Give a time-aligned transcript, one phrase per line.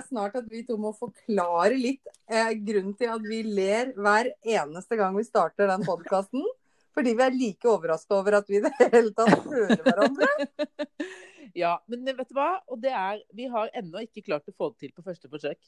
[0.00, 4.32] jeg snart at vi to må forklare litt eh, grunnen til at vi ler hver
[4.42, 6.44] eneste gang vi starter den podkasten.
[6.96, 10.30] Fordi vi er like overraska over at vi i det hele tatt hører hverandre.
[11.56, 12.60] Ja, men vet du hva?
[12.70, 15.58] Og det er Vi har ennå ikke klart å få det til på første forsøk.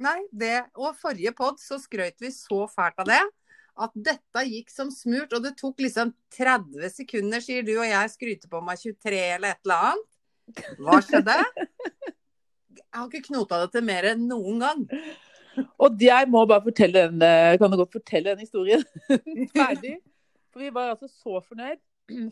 [0.00, 3.20] Nei, det, og forrige pod så skrøt vi så fælt av det.
[3.80, 5.32] At dette gikk som smurt.
[5.36, 9.54] Og det tok liksom 30 sekunder, sier du, og jeg skryter på meg 23 eller
[9.54, 10.08] et eller annet.
[10.80, 11.36] Hva skjedde?
[12.90, 14.80] Jeg har ikke knota det til mer enn noen gang.
[15.82, 18.82] Og jeg må bare fortelle den, eh, kan du godt fortelle den historien
[19.56, 19.98] ferdig.
[20.50, 21.78] For vi var altså så fornøyd.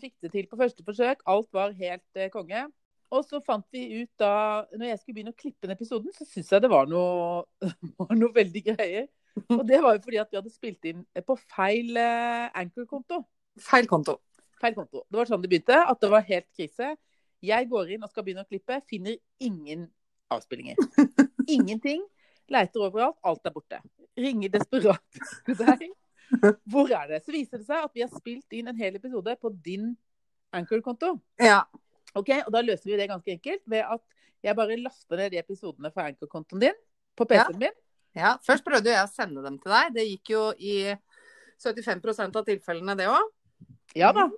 [0.03, 1.23] Fikk det til på første forsøk.
[1.27, 2.67] Alt var helt eh, konge.
[3.15, 6.27] Og så fant vi ut da, når jeg skulle begynne å klippe den episoden, så
[6.27, 7.45] syntes jeg det var noe,
[8.01, 9.07] var noe veldig greier.
[9.55, 13.23] Og det var jo fordi at vi hadde spilt inn på feil eh, Anchor-konto.
[13.63, 14.19] Feil konto.
[14.59, 15.05] Feil konto.
[15.07, 16.97] Det var sånn det begynte, at det var helt krise.
[17.47, 19.87] Jeg går inn og skal begynne å klippe, finner ingen
[20.35, 20.77] avspillinger.
[21.57, 22.05] Ingenting.
[22.49, 23.81] Leiter overalt, alt er borte.
[24.19, 25.03] Ringer desperat
[25.47, 25.89] til deg.
[26.71, 27.23] Hvor er det?
[27.25, 29.91] Så viser det seg at vi har spilt inn en hel episode på din
[30.57, 31.15] Anchor-konto.
[31.41, 31.63] Ja.
[32.17, 34.03] Ok, og Da løser vi det ganske enkelt ved at
[34.45, 36.77] jeg bare laster ned de episodene fra Anchor-kontoen din
[37.19, 37.75] på PC-en min.
[38.17, 38.37] ja.
[38.47, 39.95] Først prøvde jeg å sende dem til deg.
[39.97, 40.77] Det gikk jo i
[41.59, 43.33] 75% av tilfellene, det òg.
[43.99, 44.29] Ja da.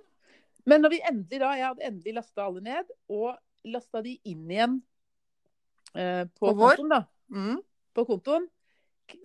[0.65, 3.35] Men når vi endelig da, jeg hadde endelig lasta alle ned, og
[3.71, 4.79] lasta de inn igjen
[5.97, 7.01] eh, på, På kontoen, da.
[7.31, 7.59] Mm.
[7.95, 8.47] På kontoen.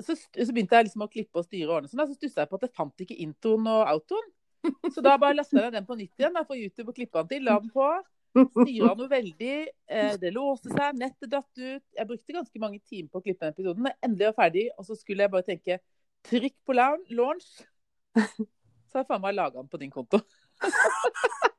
[0.03, 2.03] Så, så begynte jeg liksom å klippe og styre ordne sånn.
[2.09, 4.33] Så stussa jeg på at jeg fant ikke introen og outoen.
[4.95, 7.37] Så da bare lasta jeg den på nytt igjen da, for YouTube og klippa den
[7.37, 7.47] til.
[7.47, 7.87] La den på.
[8.37, 9.55] Styra noe veldig.
[9.89, 11.85] Eh, det låste seg, nettet datt ut.
[11.97, 13.87] Jeg brukte ganske mange timer på å klippe den episoden.
[13.87, 15.79] Men endelig var ferdig, og så skulle jeg bare tenke
[16.27, 17.49] trykk på launch.
[18.87, 20.21] Så har jeg faen meg laga den på din konto.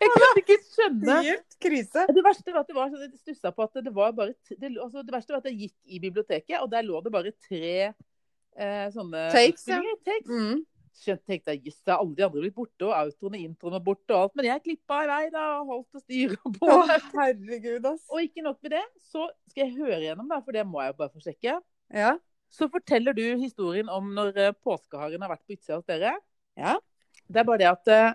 [0.00, 2.06] Jeg kunne ikke skjønne Helt krise.
[2.08, 5.04] det verste var at det var sånn, stussa på at det var bare det, altså
[5.04, 8.86] det verste var at jeg gikk i biblioteket, og der lå det bare tre eh,
[8.94, 9.80] sånne Takes, ja.
[10.06, 10.30] takes.
[10.30, 10.62] Mm.
[11.02, 13.84] Skjønt tenkte jeg jøss, yes, alle de andre blitt borte, og outroen og introen var
[13.86, 14.34] borte og alt.
[14.38, 16.68] Men jeg klippa i vei da, og holdt og styra på.
[16.68, 18.04] Å, herregud, ass.
[18.12, 20.96] Og ikke nok med det, så skal jeg høre gjennom, da, for det må jeg
[20.98, 21.56] bare få sjekke.
[21.96, 22.12] Ja.
[22.52, 26.12] Så forteller du historien om når eh, påskeharen har vært på utsida hos dere.
[26.60, 26.76] Ja.
[27.24, 28.10] Det er bare det at eh,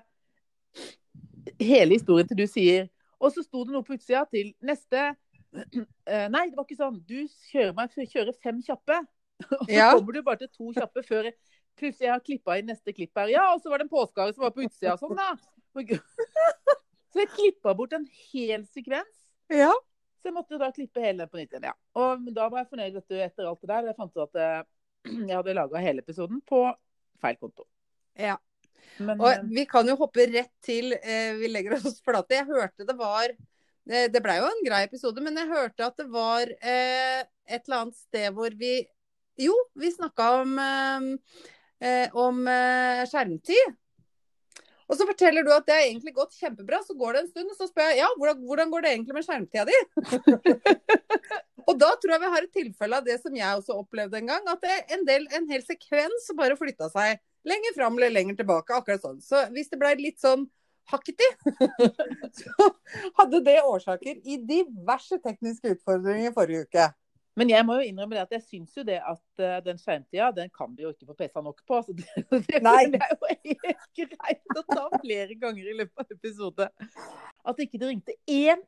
[1.59, 2.87] hele historien til du sier
[3.19, 5.03] Og så sto det noe på utsida til neste
[6.11, 6.99] eh, Nei, det var ikke sånn.
[7.07, 7.17] Du
[7.51, 8.99] kjører meg kjører fem kjappe.
[9.61, 9.91] Og så Ja.
[9.95, 11.31] kommer du bare til to kjappe før
[11.77, 13.29] plutselig jeg har klippa inn neste klipp her.
[13.29, 15.35] Ja, og så var det en påskehare som var på utsida og sånn, da.
[17.13, 19.27] Så jeg klippa bort en hel sekvens.
[19.53, 19.71] ja.
[20.17, 21.67] Så jeg måtte da klippe hele den på nytt igjen.
[21.69, 21.75] Ja.
[22.01, 23.85] Og da var jeg fornøyd vet du, etter alt det der.
[23.91, 24.63] Jeg fant ut at eh,
[25.29, 26.63] jeg hadde laga hele episoden på
[27.21, 27.67] feil konto.
[28.17, 28.39] Ja.
[28.97, 32.39] Men Og eh, vi kan jo hoppe rett til eh, Vi legger oss flate.
[32.39, 35.97] Jeg hørte det var eh, Det blei jo en grei episode, men jeg hørte at
[35.99, 38.79] det var eh, et eller annet sted hvor vi
[39.37, 42.39] Jo, vi snakka om eh, om
[43.05, 43.75] skjermtid.
[44.87, 46.79] Og så forteller du at det har egentlig gått kjempebra.
[46.85, 49.17] Så går det en stund, og så spør jeg ja, hvordan, hvordan går det egentlig
[49.17, 49.77] med skjermtida di?
[51.67, 54.31] og da tror jeg vi har et tilfelle av det som jeg også opplevde en
[54.31, 54.47] gang.
[54.49, 58.75] At det en, del, en hel sekvens bare flytta seg lenger fram eller lenger tilbake.
[58.75, 59.19] Akkurat sånn.
[59.23, 60.45] Så hvis det blei litt sånn
[60.91, 61.27] hakketi,
[62.39, 62.69] så
[63.19, 66.87] hadde det årsaker i diverse tekniske utfordringer forrige uke.
[67.37, 70.31] Men jeg må jo innrømme det at jeg syns jo det at eh, den skjermtida,
[70.33, 71.81] den kan vi jo ikke få pesa nok på.
[71.85, 73.11] Så det, det, det er
[73.45, 76.67] jo helt greit å ta flere ganger i løpet av episode.
[77.45, 78.63] At ikke det ringte én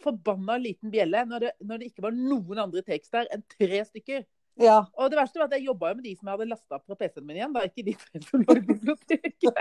[0.00, 3.82] forbanna liten bjelle når det, når det ikke var noen andre tekster der enn tre
[3.90, 4.24] stykker.
[4.60, 4.82] Ja.
[5.00, 6.96] Og det verste var at jeg jobba jo med de som jeg hadde lasta fra
[7.00, 7.94] PC-en min igjen, da ikke de
[8.26, 9.54] som lå i biblioteket.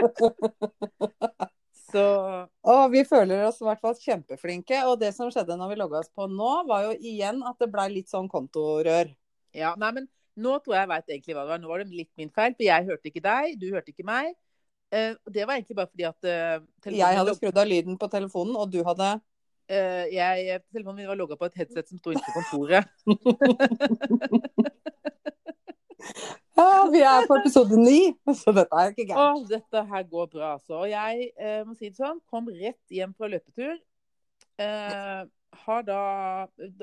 [1.90, 2.04] Så
[2.70, 4.84] Og vi føler oss i hvert fall kjempeflinke.
[4.92, 7.72] Og det som skjedde når vi logga oss på nå, var jo igjen at det
[7.74, 9.10] blei litt sånn kontorør.
[9.56, 10.10] ja, nei, men
[10.40, 11.64] nå tror jeg jeg veit egentlig hva det var.
[11.64, 14.36] Nå var det litt min feil, for jeg hørte ikke deg, du hørte ikke meg.
[14.94, 18.56] Eh, det var egentlig bare fordi at eh, Jeg hadde skrudd av lyden på telefonen,
[18.58, 19.16] og du hadde
[19.70, 22.90] jeg, Telefonen min var logga på et headset som sto inne på kontoret.
[26.60, 28.00] Ja, vi er på episode ni,
[28.36, 29.46] så dette er ikke gærent.
[29.48, 30.82] dette her går bra, altså.
[30.82, 33.78] Og jeg eh, må si det sånn, kom rett hjem fra løpetur.
[34.60, 35.22] Eh,
[35.64, 36.02] har da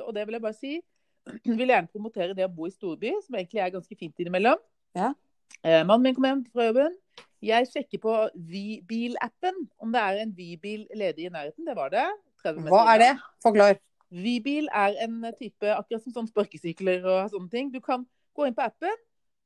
[0.07, 0.79] Og det vil jeg bare si.
[1.59, 4.61] Vil gjerne promotere det å bo i storby, som egentlig er ganske fint innimellom.
[4.95, 5.11] Ja.
[5.59, 6.95] Eh, mannen min kom hjem fra jobben.
[7.43, 8.15] Jeg sjekker på
[8.53, 11.67] Vybil-appen om det er en Vybil ledig i nærheten.
[11.67, 12.07] Det var det.
[12.47, 13.13] 30 meter Hva er det?
[13.45, 13.79] Forklar.
[14.17, 17.71] Vibil er en type akkurat som sånn sparkesykler og sånne ting.
[17.75, 18.07] Du kan
[18.37, 18.95] gå inn på appen,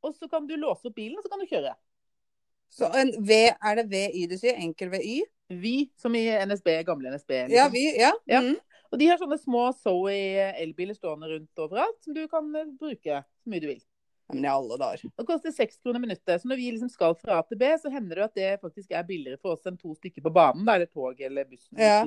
[0.05, 1.75] og så kan du låse opp bilen, og så kan du kjøre.
[2.71, 4.59] Så en V, er det VY du sier?
[4.63, 5.21] Enkel VY?
[5.51, 7.33] Vy, som i NSB, gamle NSB.
[7.49, 7.57] liksom.
[7.57, 8.13] Ja, vi, Ja.
[8.31, 8.45] Ja.
[8.45, 8.59] Mm.
[8.91, 10.15] Og de har sånne små Zoe
[10.59, 13.83] elbiler stående rundt overalt, som du kan eh, bruke så mye du vil.
[14.31, 15.11] Men i alle dager.
[15.19, 16.43] Det koster seks kroner minuttet.
[16.43, 18.93] Så når vi liksom skal fra A til B, så hender det at det faktisk
[18.95, 20.63] er billigere for oss enn to stykker på banen.
[20.67, 21.79] Da, eller tog eller bussen.
[21.79, 22.03] Ja.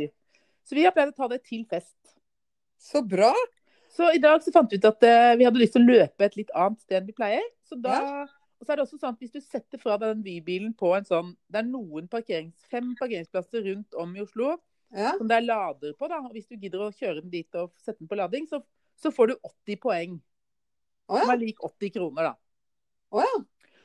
[0.63, 1.95] Så vi har pleid å ta det til fest.
[2.79, 3.33] Så bra.
[3.93, 6.25] Så i dag så fant vi ut at uh, vi hadde lyst til å løpe
[6.25, 7.43] et litt annet sted enn vi pleier.
[7.67, 7.97] Så da,
[8.59, 10.93] Og så er det også sånn at hvis du setter fra deg den bybilen på
[10.95, 14.53] en sånn Det er noen parkerings, fem parkeringsplasser rundt om i Oslo
[14.95, 15.11] Ja.
[15.17, 16.07] som det er lader på.
[16.07, 18.61] da, og Hvis du gidder å kjøre den dit og sette den på lading, så,
[18.95, 20.19] så får du 80 poeng.
[21.09, 22.33] Å Som er lik 80 kroner, da.
[23.11, 23.43] Oh, ja.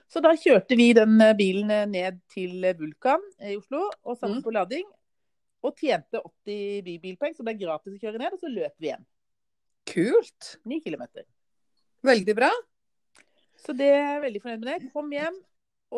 [0.08, 4.30] Så da kjørte vi den eh, bilen eh, ned til Vulkan i Oslo og satte
[4.30, 4.34] Mm.
[4.38, 4.86] den på lading.
[5.66, 8.34] Og tjente 80 bybilpoeng, så det er gratis å kjøre ned.
[8.36, 9.04] Og så løp vi hjem.
[9.88, 10.52] Kult.
[10.68, 11.24] 9 kilometer.
[12.06, 12.50] Veldig bra.
[13.64, 14.92] Så det er jeg veldig fornøyd med det.
[14.94, 15.38] Kom hjem,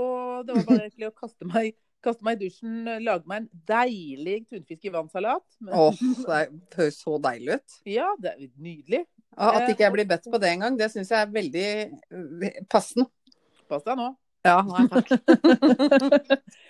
[0.00, 3.50] og det var bare egentlig å kaste meg, kaste meg i dusjen, lage meg en
[3.68, 5.44] deilig tunfisk i vannsalat.
[5.60, 7.76] Men- Åh, det høres så deilig ut.
[7.84, 9.02] Ja, det er nydelig.
[9.36, 11.66] At ikke jeg blir bedt på det engang, det syns jeg er veldig
[12.48, 13.06] eh, passende.
[13.68, 14.08] Pass deg nå.
[14.42, 15.10] Ja, nei takk.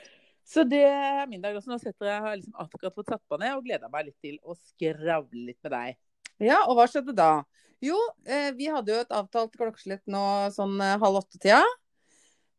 [0.50, 1.70] Så det er min dag også.
[1.70, 4.18] Nå setter jeg, har jeg liksom akkurat fått satt på ned og gleder meg litt
[4.24, 6.00] til å skravle litt med deg.
[6.42, 7.44] Ja, og hva skjedde da?
[7.84, 11.62] Jo, eh, vi hadde jo et avtalt klokkeslett nå sånn eh, halv åtte-tida.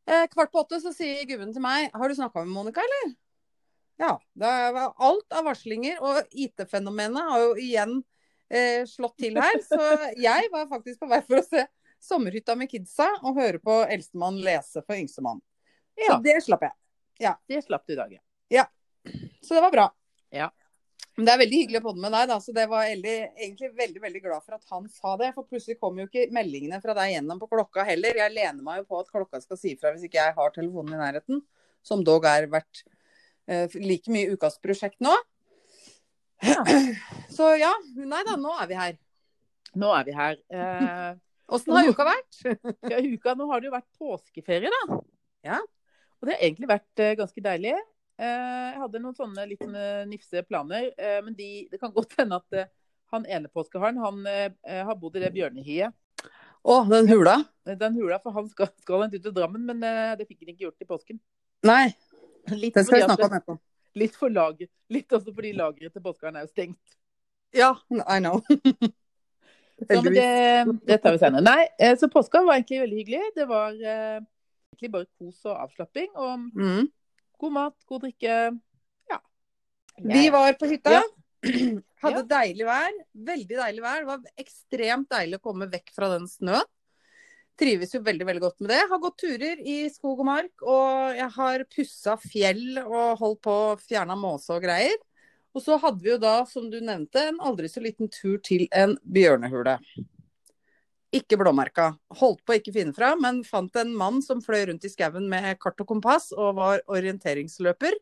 [0.08, 3.12] Eh, kvart på åtte så sier gubben til meg Har du snakka med Monica, eller?
[4.02, 4.16] Ja.
[4.34, 8.00] Det var alt av varslinger, og IT-fenomenet har jo igjen
[8.50, 9.60] eh, slått til her.
[9.68, 9.82] Så
[10.18, 11.68] jeg var faktisk på vei for å se
[12.02, 15.44] Sommerhytta med kidsa og høre på eldstemann lese for yngstemann.
[15.94, 16.74] Så Ja, det slapp jeg.
[17.48, 18.18] Det slapp du i dag,
[18.52, 18.66] ja.
[19.42, 19.88] Så det var bra.
[20.30, 20.50] Ja.
[21.18, 22.38] Men det er veldig hyggelig å podde med deg, da.
[22.42, 25.32] Så det var veldig, egentlig veldig veldig glad for at han sa det.
[25.36, 28.22] For plutselig kom jo ikke meldingene fra deg gjennom på klokka heller.
[28.24, 30.96] Jeg lener meg jo på at klokka skal si fra hvis ikke jeg har telefonen
[30.96, 31.44] i nærheten.
[31.86, 32.84] Som dog er vært
[33.50, 35.14] eh, like mye ukas prosjekt nå.
[36.48, 36.64] Ja.
[37.36, 37.74] Så ja.
[38.00, 38.98] Nei da, nå er vi her.
[39.82, 40.40] Nå er vi her.
[40.48, 41.12] Eh,
[41.76, 42.42] har uka vært?
[42.94, 45.02] ja, uka, nå har det jo vært påskeferie, da.
[45.52, 45.62] Ja.
[46.22, 47.74] Og det har egentlig vært eh, ganske deilig.
[48.22, 52.14] Eh, jeg hadde noen sånne litt sånne nifse planer, eh, men de, det kan godt
[52.20, 52.70] hende at eh,
[53.12, 54.52] han ene påskeharen han eh,
[54.86, 55.98] har bodd i det bjørnehiet.
[56.62, 57.40] Å, den hula?
[57.66, 60.54] Den hula, for han skal, skal en tur til Drammen, men eh, det fikk han
[60.54, 61.20] ikke gjort i påsken.
[61.66, 61.84] Nei,
[62.54, 63.56] Litt, den skal vi snakke om det- etterpå.
[64.02, 64.70] litt for lager.
[64.94, 66.96] Litt også fordi lageret til påskeharen er jo stengt.
[67.58, 67.74] Ja,
[68.06, 68.40] I know.
[69.82, 70.26] Så, men det,
[70.86, 71.42] det tar vi senere.
[71.42, 73.22] Nei, eh, så påska var egentlig veldig hyggelig.
[73.34, 74.20] Det var eh,
[74.72, 76.10] egentlig bare kos og avslapping.
[76.16, 76.92] Og Mm.
[77.40, 78.60] god mat, god drikke.
[79.10, 79.20] Ja.
[79.98, 80.92] Vi var på hytta.
[80.92, 81.02] Ja.
[82.02, 82.22] Hadde Ja.
[82.24, 82.92] deilig vær.
[83.16, 84.00] Veldig deilig vær.
[84.00, 86.64] Det var ekstremt deilig å komme vekk fra den snøen.
[87.58, 88.90] Trives jo veldig veldig godt med det.
[88.90, 90.52] Har gått turer i skog og mark.
[90.64, 94.96] Og jeg har pussa fjell og holdt på å fjerne måse og greier.
[95.54, 98.68] Og så hadde vi jo da, som du nevnte, en aldri så liten tur til
[98.72, 99.78] en bjørnehule.
[101.12, 101.89] Ikke blåmerka.
[102.22, 105.27] Holdt på å ikke finne fra, men fant en mann som fløy rundt i skauen
[105.32, 107.98] med kart og kompass og var orienteringsløper.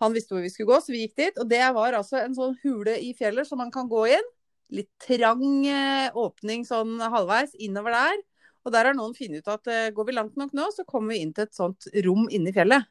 [0.00, 1.40] Han visste hvor vi skulle gå, så vi gikk dit.
[1.42, 4.30] Og det var altså en sånn hule i fjellet som man kan gå inn.
[4.72, 8.24] Litt trang eh, åpning sånn halvveis innover der.
[8.64, 11.12] Og der har noen funnet ut at eh, går vi langt nok nå, så kommer
[11.12, 12.88] vi inn til et sånt rom inne i fjellet.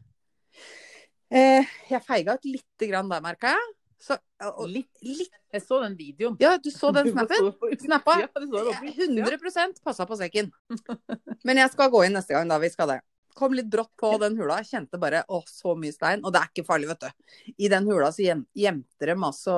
[1.29, 3.78] Eh, jeg feiga ut lite grann der, merka jeg.
[3.99, 4.15] Så,
[4.47, 4.87] og, Litt.
[5.03, 5.33] litt.
[5.51, 6.37] Jeg så den videoen.
[6.39, 7.49] Ja, du så den snappen?
[7.83, 8.15] Snappa?
[8.21, 9.37] Ja, det så jeg oppe på utsida.
[9.37, 10.51] 100 passa på sekken.
[11.47, 12.59] Men jeg skal gå inn neste gang, da.
[12.63, 12.99] Vi skal det.
[13.39, 14.61] Kom litt brått på den hula.
[14.63, 16.23] Jeg Kjente bare å, så mye stein.
[16.23, 17.53] Og det er ikke farlig, vet du.
[17.59, 19.57] I den hula så gjemte de altså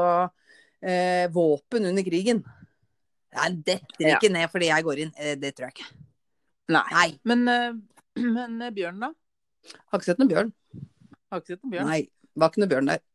[0.81, 2.41] eh, våpen under krigen.
[3.31, 4.17] Det detter Ja.
[4.17, 5.13] ikke ned fordi jeg går inn.
[5.17, 5.91] Eh, det tror jeg ikke.
[6.75, 6.83] Nei.
[6.97, 7.07] Nei.
[7.29, 7.69] Men, eh,
[8.37, 9.13] men eh, bjørnen, da?
[9.93, 10.51] Har ikke sett noen bjørn.
[11.31, 11.93] Har ikke sett noen bjørn.
[11.93, 12.01] Nei.
[12.41, 13.05] Var ikke noe bjørn der.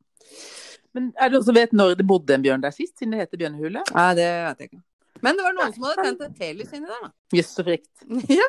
[0.97, 3.27] Men er det noen som vet når det bodde en bjørn der sist, siden det
[3.27, 3.83] heter bjørnehule?
[3.93, 4.83] Nei, det vet jeg ikke.
[5.25, 7.11] Men det var noen som hadde tent et telys inni der, da.
[7.37, 7.93] Jøss, så frekt.
[8.41, 8.49] ja.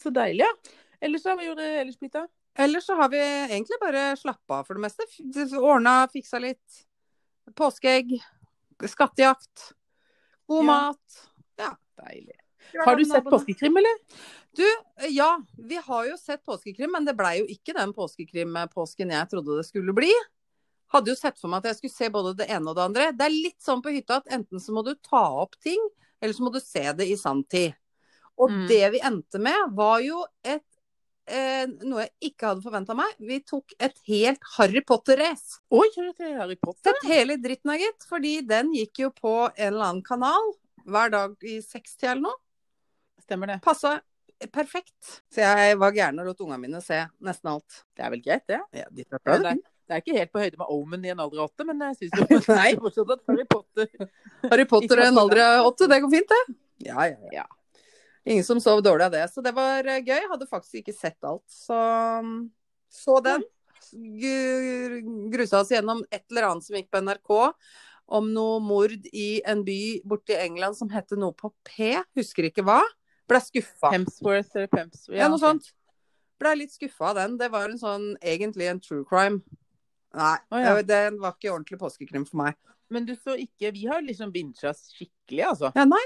[0.00, 0.74] Så deilig, ja.
[1.04, 2.24] Ellers da, hva gjorde ellers, Brita?
[2.64, 5.04] Ellers så har vi egentlig bare slappa av for det meste.
[5.60, 6.80] Ordna, fiksa litt.
[7.56, 8.16] Påskeegg.
[8.88, 9.70] Skattejakt.
[10.48, 10.70] God Ja.
[10.72, 11.22] mat.
[11.96, 12.38] Deilig.
[12.84, 14.00] Har du sett påskekrim, eller?
[14.56, 14.64] Du,
[15.12, 15.30] ja.
[15.58, 19.66] Vi har jo sett påskekrim, men det blei jo ikke den påskekrim-påsken jeg trodde det
[19.68, 20.10] skulle bli.
[20.94, 23.08] Hadde jo sett for meg at jeg skulle se både det ene og det andre.
[23.12, 25.80] Det er litt sånn på hytta at enten så må du ta opp ting,
[26.22, 27.74] eller så må du se det i sanntid.
[28.38, 28.66] Og Mm.
[28.68, 30.62] det vi endte med, var jo et
[31.28, 33.16] eh, noe jeg ikke hadde forventa meg.
[33.18, 35.58] Vi tok et helt Harry Potter-race.
[35.74, 36.92] Oi, er det Harry Potter?
[36.94, 38.06] Sett hele dritten av, gitt.
[38.06, 40.52] Fordi den gikk jo på en eller annen kanal
[40.86, 42.38] hver dag i sekstida eller noe.
[43.24, 43.56] Stemmer det.
[43.66, 43.96] Passa
[44.52, 45.22] perfekt.
[45.32, 47.82] Så jeg var gæren og lot ungene mine se nesten alt.
[47.96, 48.60] Det er vel greit, det?
[48.78, 51.20] Ja, de Det er, deil- Det er ikke helt på høyde med Omen i en
[51.22, 52.46] alder av åtte, men jeg syns
[52.84, 53.90] fortsatt at Harry Potter
[54.50, 56.56] Harry Potter i en alder av åtte, det går fint, det.
[56.88, 57.46] Ja, ja, ja.
[58.26, 59.22] Ingen som sov dårlig av det.
[59.30, 60.02] Så det var gøy.
[60.08, 60.24] gøy.
[60.32, 61.76] Hadde faktisk ikke sett alt, så
[62.26, 62.40] mm,
[62.90, 63.44] så den.
[63.94, 64.98] Gr-
[65.30, 67.30] Grusa oss gjennom et eller annet som gikk på NRK.
[68.18, 71.94] Om noe mord i en by borte i England som heter noe på P.
[72.18, 72.80] Husker ikke hva.
[73.30, 73.90] Ble skuffa.
[73.94, 75.70] Hemsworth eller Pemsworth Ja, noe sånt.
[76.38, 77.38] Blei litt skuffa av den.
[77.40, 79.42] Det var en sånn egentlig en true crime.
[80.16, 80.74] Nei, oh, ja.
[80.80, 82.56] det- den var ikke ordentlig påskekrim for meg.
[82.88, 85.72] Men du så ikke Vi har liksom bincha skikkelig, altså.
[85.74, 86.04] Ja, nei.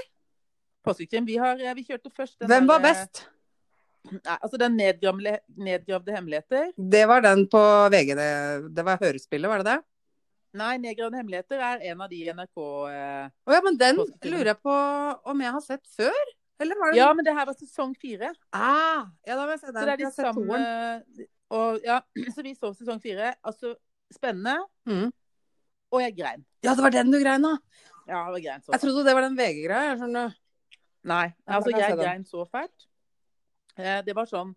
[0.83, 1.25] Påskekrim.
[1.25, 3.27] Vi, har, vi kjørte først den Hvem var der, best?
[4.09, 6.71] Nei, altså den nedgravde hemmeligheter.
[6.75, 7.61] Det var den på
[7.93, 8.15] VG.
[8.17, 8.29] Det,
[8.75, 9.79] det var hørespillet, var det det?
[10.57, 12.57] Nei, nedgravde hemmeligheter er en av de i NRK
[12.91, 13.27] eh...
[13.47, 14.73] oh, ja, men den lurer jeg på
[15.31, 16.33] om jeg har sett før?
[16.61, 18.33] Eller var det Ja, men det her var sesong fire.
[18.51, 19.77] Ah, ja, da må jeg se den.
[19.77, 20.59] Så det er de samme
[21.51, 22.01] og, ja,
[22.35, 23.33] Så vi så sesong fire.
[23.43, 23.73] Altså
[24.15, 24.57] spennende.
[24.89, 25.09] Mm.
[25.91, 26.45] Og jeg grein.
[26.63, 27.57] Ja, det var den du grein av.
[28.07, 28.77] Ja, det var grein så fælt.
[28.77, 29.97] Jeg trodde det var den VG-greia.
[29.99, 30.33] skjønner.
[31.03, 32.87] Nei, altså jeg grein så fælt.
[33.77, 34.51] Eh, Det var sånn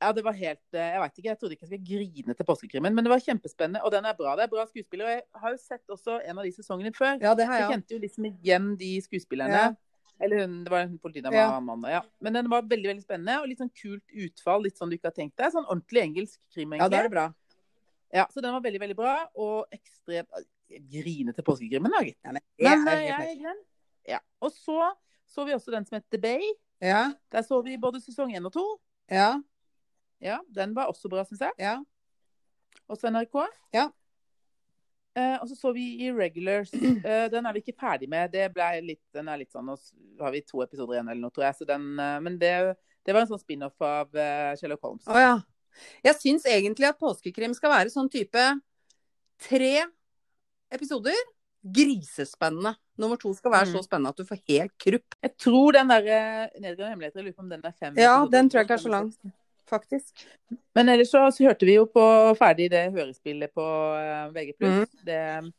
[0.00, 2.46] Ja, det var helt eh, Jeg veit ikke, jeg trodde ikke jeg skulle grine til
[2.48, 4.34] påskekrimmen, men det var kjempespennende, og den er bra.
[4.36, 5.06] Det er bra skuespillere.
[5.06, 7.16] Og jeg har jo sett også en av de sesongene før.
[7.22, 9.62] Ja, det har Jeg jeg kjente jo liksom igjen de skuespillerne.
[9.62, 9.74] Ja.
[10.20, 11.48] Eller hun, det var en politidame Ja.
[11.56, 12.02] Amanda, ja.
[12.20, 14.62] Men den var veldig veldig spennende, og litt sånn kult utfall.
[14.64, 15.52] Litt sånn du ikke har tenkt deg.
[15.52, 17.26] Sånn ordentlig engelsk krim, Ja, da er det bra.
[18.14, 20.30] Ja, så den var veldig, veldig bra, og ekstremt
[20.66, 22.18] Grine til påskekrimmen, da, gitt.
[22.26, 22.42] Ja, men
[24.06, 24.20] jeg.
[24.42, 24.92] Og så
[25.26, 26.42] så vi også den som het The Bay.
[26.82, 28.64] Ja, Der så vi både sesong én og to.
[29.10, 29.42] ja,
[30.20, 31.52] Ja, Den var også bra, syns jeg.
[31.58, 31.82] ja.
[32.88, 33.34] Også NRK.
[33.74, 33.90] Ja.
[35.16, 36.70] Eh, og så så vi Irregulars.
[37.06, 38.30] Eh, den er vi ikke ferdig med.
[38.32, 41.20] Det ble litt, den er litt sånn, og så har vi to episoder igjen eller
[41.20, 41.54] noe, tror jeg.
[41.58, 45.06] Så den, eh, men det, det var en sånn spin-off av uh, Sherlock Holmes.
[45.08, 45.36] Oh, ja.
[46.04, 48.44] Jeg syns egentlig at påskekrim skal være sånn type
[49.42, 49.72] tre
[50.72, 51.14] episoder.
[51.66, 52.76] Grisespennende.
[52.96, 53.72] Nummer to skal være Mm.
[53.74, 57.34] så spennende at du får helt krupp, Jeg tror den der Nedgang Nedgravende hemmeligheter, lurer
[57.34, 58.30] på om den er fem Ja, episoder.
[58.30, 59.12] den tror jeg ikke er så lang.
[59.68, 60.26] faktisk.
[60.74, 63.64] Men ellers så, så hørte vi jo på ferdig det hørespillet på
[63.98, 64.54] eh, VG+.
[64.60, 64.86] Mm.
[65.04, 65.52] Det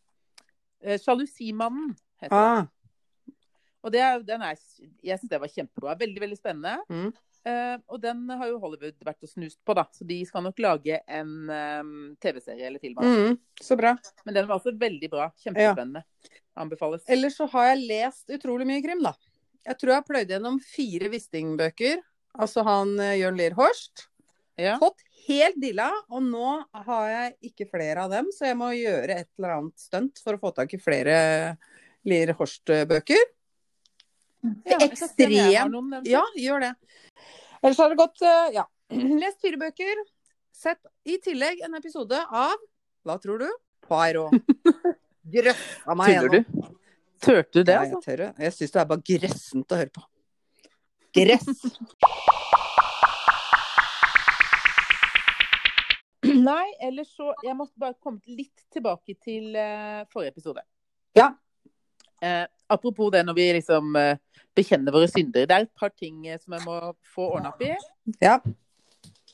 [0.87, 2.31] uh, Sjalusimannen heter det.
[2.31, 2.65] Ah,
[3.83, 4.55] Og det den er,
[5.03, 5.97] jeg syns det var kjempebra.
[5.99, 6.77] Veldig, veldig spennende.
[6.89, 7.13] Mhm.
[7.47, 9.85] Eh, og den har jo Hollywood vært og snust på, da.
[9.93, 12.97] Så de skal nok lage en um, TV-serie eller film.
[12.99, 13.95] mm, så bra.
[14.25, 15.29] Men den var også veldig bra.
[15.43, 16.03] Kjempespennende.
[16.57, 17.05] Anbefales.
[17.07, 19.13] Ellers så har jeg lest utrolig mye krim, da.
[19.67, 22.03] Jeg tror jeg har pløyd gjennom fire Wisting-bøker.
[22.37, 24.07] Altså han uh, Jørn Lier Horst.
[24.57, 24.75] Ja.
[24.81, 26.51] Fått helt dilla, og nå
[26.87, 30.33] har jeg ikke flere av dem, så jeg må gjøre et eller annet stunt for
[30.33, 31.17] å få tak i flere
[32.07, 33.36] Lier Horst-bøker.
[34.67, 35.93] Ja, noen.
[36.07, 36.73] Ja, gjør det.
[37.63, 38.65] Ellers har det gått eh, Ja.
[39.23, 40.03] Lest fire bøker.
[40.57, 42.55] Sett i tillegg en episode av
[43.05, 43.49] Hva tror du?
[43.87, 44.33] Poirot.
[45.33, 46.37] Grøssa meg Tuller du?
[46.41, 46.73] gjennom.
[47.17, 48.13] Turte du det, Ja, altså?
[48.13, 48.33] jeg.
[48.45, 50.03] Jeg syns det er bare gressent å høre på.
[51.17, 51.47] Gress.
[56.27, 60.61] Nei, ellers så Jeg måtte bare komme litt tilbake til uh, forrige episode.
[61.17, 61.31] Ja.
[62.21, 64.19] Eh, apropos det når vi liksom eh,
[64.57, 65.47] bekjenner våre synder.
[65.47, 66.77] Det er et par ting eh, som jeg må
[67.15, 67.73] få ordna opp i.
[68.23, 68.39] Ja.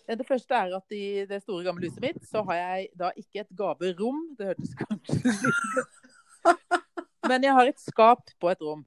[0.03, 3.45] Det første er at i det store, gamle huset mitt så har jeg da ikke
[3.45, 4.25] et gaverom.
[4.39, 6.01] Det hørtes kanskje litt
[7.29, 8.83] Men jeg har et skap på et rom.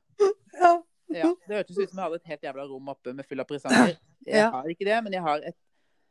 [0.61, 0.77] Ja.
[1.15, 3.47] Ja, det hørtes ut som jeg hadde et helt jævla rom oppe med full av
[3.49, 3.95] presanger.
[4.27, 5.57] Jeg har ikke det, men jeg har et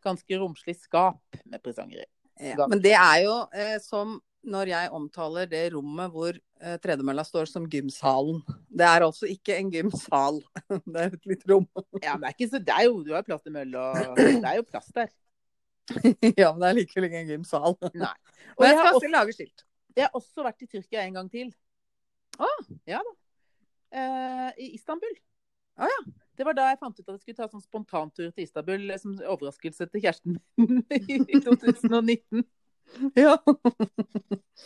[0.06, 2.08] ganske romslig skap med presanger i.
[2.52, 7.26] Ja, men det er jo eh, som når jeg omtaler det rommet hvor eh, tredemølla
[7.26, 8.42] står som gymsalen.
[8.70, 10.42] Det er altså ikke en gymsal.
[10.94, 11.68] Det er et lite rom.
[12.02, 14.18] Ja, men det er ikke så Det er jo Du har plass til møll, og
[14.44, 15.12] det er jo plass der.
[16.42, 17.78] ja, men det er likevel ikke en gymsal.
[17.94, 18.14] Nei.
[18.56, 19.64] Og men jeg skal også, lage skilt.
[19.98, 21.50] jeg har også vært i Tyrkia en gang til.
[22.40, 22.50] Å?
[22.88, 23.16] Ja da.
[23.96, 25.18] Eh, I Istanbul.
[25.76, 26.14] Ah, ja.
[26.36, 29.00] Det var da jeg fant ut at jeg skulle ta sånn spontantur til Istanbul eh,
[29.00, 30.82] som overraskelse til kjæresten min
[31.32, 32.46] i 2019.
[33.16, 33.38] Ja.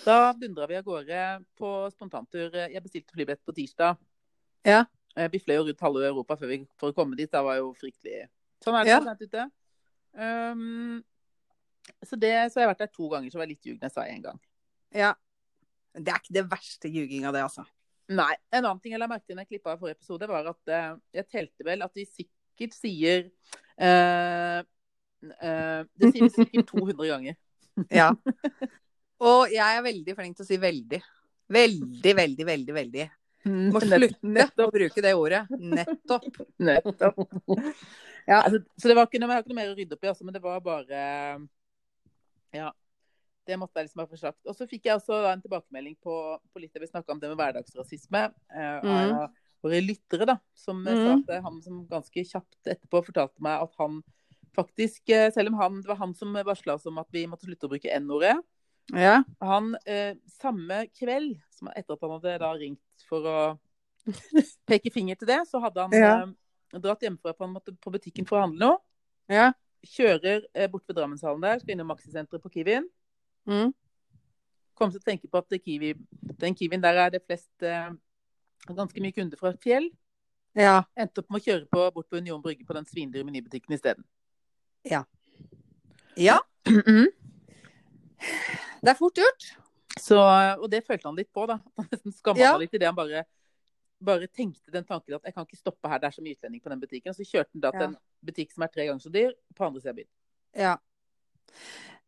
[0.06, 1.20] Da dundra vi av gårde
[1.58, 2.54] på spontantur.
[2.56, 3.98] Jeg bestilte flybillett på tirsdag.
[4.68, 4.84] Ja.
[5.16, 7.32] Eh, Vi fløy jo rundt halve Europa før vi, for å komme dit.
[7.32, 8.28] Det var jo fryktelig
[8.64, 9.00] Sånn er det Ja.
[9.00, 9.44] så langt ute.
[10.20, 11.04] Um,
[12.04, 14.04] så, det, så jeg har vært der to ganger, så var jeg litt ljugende, sa
[14.06, 14.40] jeg én gang.
[14.94, 15.14] ja.
[16.00, 17.64] Det er ikke det verste ljuginga, det, altså.
[18.14, 18.36] Nei.
[18.54, 20.70] En annen ting jeg la merke til når jeg klippa av forrige episode, var at
[20.70, 23.24] uh, jeg telte vel at vi sikkert sier
[23.82, 24.60] uh,
[25.26, 27.40] uh, Det sier vi sikkert 200 ganger.
[27.94, 28.12] Ja.
[29.20, 31.00] Og jeg er veldig flink til å si veldig.
[31.50, 33.08] Veldig, veldig, veldig, veldig.
[33.74, 35.42] Må slutte å bruke det ordet.
[35.50, 36.28] Nettopp.
[36.60, 37.24] Nettopp.
[38.28, 38.44] Ja.
[38.44, 40.12] Altså, så det var ikke noe, jeg har ikke noe mer å rydde opp i,
[40.12, 41.02] altså, men det var bare
[42.56, 42.70] Ja.
[43.50, 44.40] Det måtte jeg liksom ha få sagt.
[44.46, 47.22] Og så fikk jeg også da en tilbakemelding på, på litt det vi snakka om
[47.22, 48.28] det med hverdagsrasisme.
[48.54, 48.92] Eh, mm.
[48.94, 49.32] av
[49.66, 50.92] våre lyttere, da, som mm.
[50.92, 51.24] sa Mm.
[51.24, 54.04] at han som ganske kjapt etterpå fortalte meg at han
[54.56, 57.46] faktisk, eh, selv om han, det var han som varsla oss om at vi måtte
[57.48, 58.38] slutte å bruke N-ordet,
[58.96, 59.24] Ja.
[59.42, 63.40] han eh, samme kveld, som etter at han hadde da ringt for å
[64.70, 66.14] peke finger til det, så hadde han Ja.
[66.74, 68.80] eh, dratt hjemmefra på, måte, på butikken for å handle noe.
[69.30, 69.52] Ja.
[69.86, 72.88] Kjører eh, bort ved Drammenshallen der, skal innom Maxisenteret på Kiwien.
[73.48, 73.72] Mm.
[74.76, 75.94] Kom til å tenke på at Kiwi,
[76.40, 77.90] den Kiwien der er det flest eh,
[78.68, 79.90] ganske mye kunder fra Fjell.
[80.58, 80.82] Ja.
[80.98, 84.04] Endte opp med å kjøre på, bort på Union Brygge på den svindyre menybutikken isteden.
[84.86, 85.04] Ja.
[86.68, 87.08] Mm.
[88.82, 89.46] Det er fort gjort.
[90.00, 90.18] Så,
[90.60, 91.58] og det følte han litt på, da.
[91.80, 92.54] Han nesten skamma Ja.
[92.54, 93.26] seg litt i det han bare,
[94.02, 96.62] bare tenkte den tanken at jeg kan ikke stoppe her, det er så mye utlending
[96.64, 97.16] på den butikken.
[97.16, 97.88] Så kjørte han da til Ja.
[97.88, 100.12] en butikk som er tre ganger så dyr, på andre siden av byen.
[100.56, 100.78] Ja.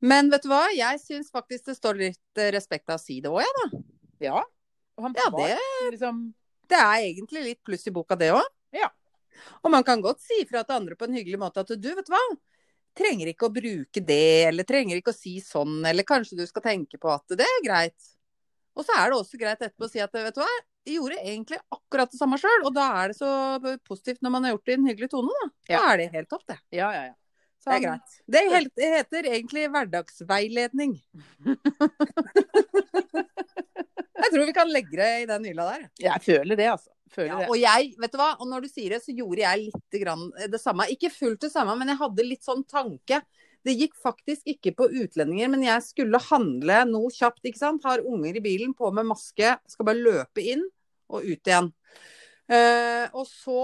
[0.02, 0.64] Men vet du hva?
[0.74, 3.82] Jeg syns faktisk det står litt eh, respekt av å si det òg, jeg, da.
[4.22, 4.44] Ja.
[4.98, 5.60] Og han Ja, var det,
[5.92, 6.34] liksom
[6.72, 8.46] det er egentlig litt pluss i boka, det òg.
[8.72, 8.88] Ja.
[9.64, 12.06] Og man kan godt si fra til andre på en hyggelig måte at du, vet
[12.08, 12.22] du hva.
[12.98, 16.64] Trenger ikke å bruke det, eller trenger ikke å si sånn, eller kanskje du skal
[16.66, 18.10] tenke på at det er greit.
[18.76, 20.50] Og så er det også greit etterpå å si at vet du hva,
[20.88, 23.32] jeg gjorde egentlig akkurat det samme sjøl, og da er det så
[23.88, 25.48] positivt når man har gjort det i en hyggelig tone, da.
[25.70, 25.82] Da Ja.
[25.94, 26.58] er det helt topp, det.
[26.74, 27.16] Ja, ja, ja.
[27.62, 28.14] Så Det er greit.
[28.34, 30.96] Det helt, det heter egentlig hverdagsveiledning.
[34.22, 35.86] Jeg tror vi kan legge det i den hylla der.
[36.02, 36.90] Jeg føler det, altså.
[37.12, 37.50] Føler Ja, det.
[37.52, 40.30] og jeg, vet du hva, og når du sier det, så gjorde jeg litt grann
[40.52, 40.88] det samme.
[40.94, 43.20] Ikke fullt det samme, men jeg hadde litt sånn tanke.
[43.62, 47.86] Det gikk faktisk ikke på utlendinger, men jeg skulle handle noe kjapt, ikke sant.
[47.86, 50.64] Har unger i bilen, på med maske, skal bare løpe inn
[51.12, 51.70] og ut igjen.
[52.52, 53.62] Uh, og så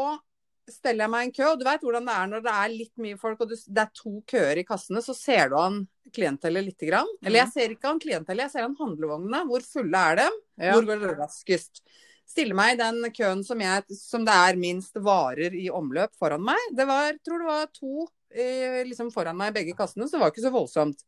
[0.68, 2.74] steller jeg meg i en kø, og du veit hvordan det er når det er
[2.74, 5.80] litt mye folk, og du, det er to køer i kassene, så ser du han
[6.14, 7.10] klientellet lite grann.
[7.24, 9.46] Eller jeg ser ikke han klientellet, jeg ser han handlevognene.
[9.48, 10.38] Hvor fulle er dem?
[10.60, 10.76] Ja.
[10.76, 11.82] Hvor går det raskest?
[12.28, 16.44] Stille meg i den køen som, jeg, som det er minst varer i omløp foran
[16.44, 16.60] meg.
[16.76, 20.26] Det var, tror det var to eh, liksom foran meg i begge kassene, så det
[20.26, 21.06] var ikke så voldsomt.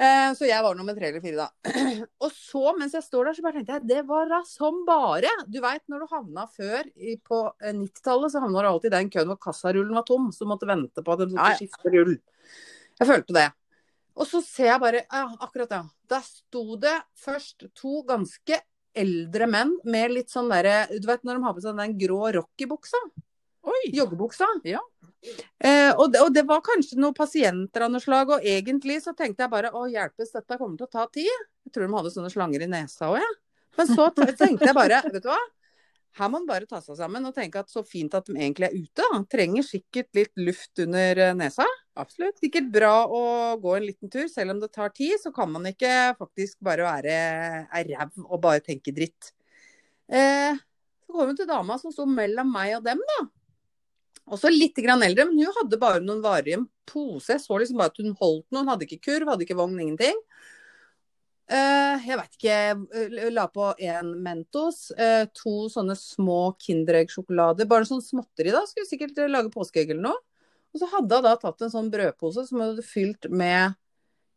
[0.00, 1.74] Eh, så jeg var nummer tre eller fire da.
[2.24, 5.28] Og så, mens jeg står der, så bare tenkte jeg det var da som bare.
[5.44, 8.96] Du veit når du havna før i, på eh, 90-tallet, så havna du alltid i
[8.96, 11.94] den køen hvor kassarullen var tom, så du måtte vente på at de skulle skifte
[11.98, 12.16] rull.
[13.00, 13.48] Jeg følte det.
[14.20, 15.84] Og så ser jeg bare Ja, akkurat, ja.
[16.10, 18.56] Da sto det først to ganske
[19.00, 22.30] eldre menn med litt sånn derre Du vet når de har på seg den grå
[22.36, 23.00] rockybuksa?
[23.92, 24.46] Joggebuksa.
[24.64, 24.80] Ja.
[25.60, 29.12] Eh, og, det, og det var kanskje noen pasienter av noe slag, og egentlig så
[29.16, 31.30] tenkte jeg bare å hjelpes, dette kommer til å ta tid.
[31.66, 33.38] Jeg tror de hadde sånne slanger i nesa òg, jeg.
[33.78, 35.38] Men så tenkte jeg bare, vet du hva.
[36.18, 38.66] Her må man bare ta seg sammen og tenke at så fint at de egentlig
[38.66, 39.04] er ute.
[39.04, 39.20] Da.
[39.30, 41.66] Trenger sikkert litt luft under eh, nesa.
[42.00, 42.38] Absolutt.
[42.40, 43.22] Sikkert bra å
[43.60, 45.16] gå en liten tur, selv om det tar tid.
[45.20, 47.18] Så kan man ikke faktisk bare være
[47.76, 49.32] ei ræv og bare tenke dritt.
[50.10, 50.56] Eh,
[51.06, 53.20] så kom hun til dama som sto mellom meg og dem, da.
[54.30, 57.32] Også litt grann eldre, men hun hadde bare noen varer i en pose.
[57.34, 60.18] Jeg så liksom bare at hun holdt noen, hadde ikke kurv, hadde ikke vogn, ingenting.
[61.50, 63.30] Eh, jeg veit ikke.
[63.34, 67.66] La på én Mentos, eh, to sånne små Kinderegg-sjokolader.
[67.70, 68.62] Bare sånn småtteri, da.
[68.70, 70.22] Skulle sikkert lage påskeegg eller noe.
[70.70, 73.76] Og så hadde hun da tatt en sånn brødpose som hun hadde fylt med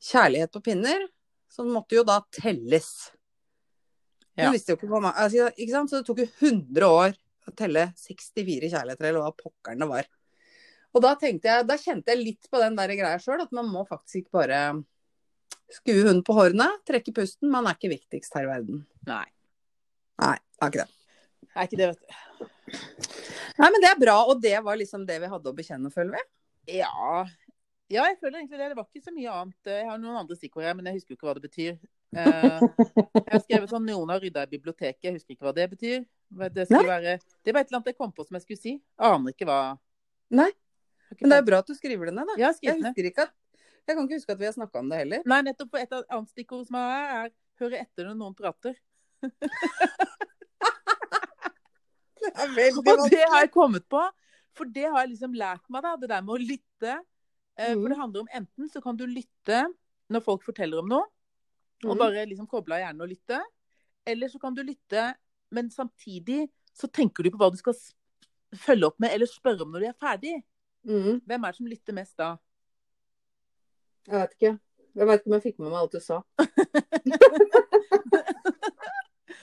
[0.04, 1.10] kjærlighet på pinner.
[1.54, 3.12] som måtte jo da telles.
[4.34, 4.48] Ja.
[4.48, 5.92] Hun visste jo ikke hvor mange altså, Ikke sant?
[5.92, 7.14] Så det tok jo 100 år
[7.46, 10.08] å telle 64 kjærligheter, eller hva pokkeren det var.
[10.94, 13.70] Og da tenkte jeg, da kjente jeg litt på den der greia sjøl, at man
[13.70, 14.64] må faktisk ikke bare
[15.74, 17.52] skue hunden på hårene, trekke pusten.
[17.54, 18.84] Man er ikke viktigst her i verden.
[19.10, 19.26] Nei.
[20.24, 21.03] Nei, det er ikke det.
[21.54, 22.48] Er ikke det, vet du.
[23.60, 26.16] Nei, men det er bra, og det var liksom det vi hadde å bekjenne, føler
[26.16, 26.24] vi.
[26.80, 27.26] Ja.
[27.92, 28.70] ja, jeg føler egentlig det.
[28.72, 29.70] Det var ikke så mye annet.
[29.76, 31.78] Jeg har noen andre stikkord her, men jeg husker jo ikke hva det betyr.
[32.14, 32.66] Eh,
[33.18, 35.04] jeg har skrevet sånn noen har rydda i biblioteket.
[35.06, 36.04] Jeg husker ikke hva det betyr.
[36.34, 38.76] Det, være, det var et eller annet jeg kom på som jeg skulle si.
[38.98, 39.60] Aner ikke hva
[40.34, 40.50] Nei,
[41.20, 42.38] Men det er bra at du skriver det ned, da.
[42.42, 43.34] Jeg, Jeg husker ikke at
[43.86, 45.26] Jeg kan ikke huske at vi har snakka om det heller.
[45.30, 48.80] Nei, nettopp et annet stikkord som er, er høre etter når noen prater.
[52.24, 54.02] Det er veldig Og det har jeg kommet på,
[54.56, 55.96] for det har jeg liksom lært meg, da.
[56.00, 56.94] Det der med å lytte.
[57.60, 57.82] Mhm.
[57.84, 59.60] For det handler om enten så kan du lytte
[60.14, 61.06] når folk forteller om noe,
[61.86, 62.00] og Mhm.
[62.00, 63.42] bare liksom koble av hjernen og lytte.
[64.06, 65.14] Eller så kan du lytte,
[65.52, 67.74] men samtidig så tenker du på hva du skal
[68.54, 70.44] følge opp med, eller spørre om når du er ferdig.
[70.86, 71.22] Mm.
[71.26, 72.38] Hvem er det som lytter mest da?
[74.08, 74.60] Jeg vet ikke.
[74.96, 76.22] Jeg vet ikke om jeg fikk med meg alt du sa.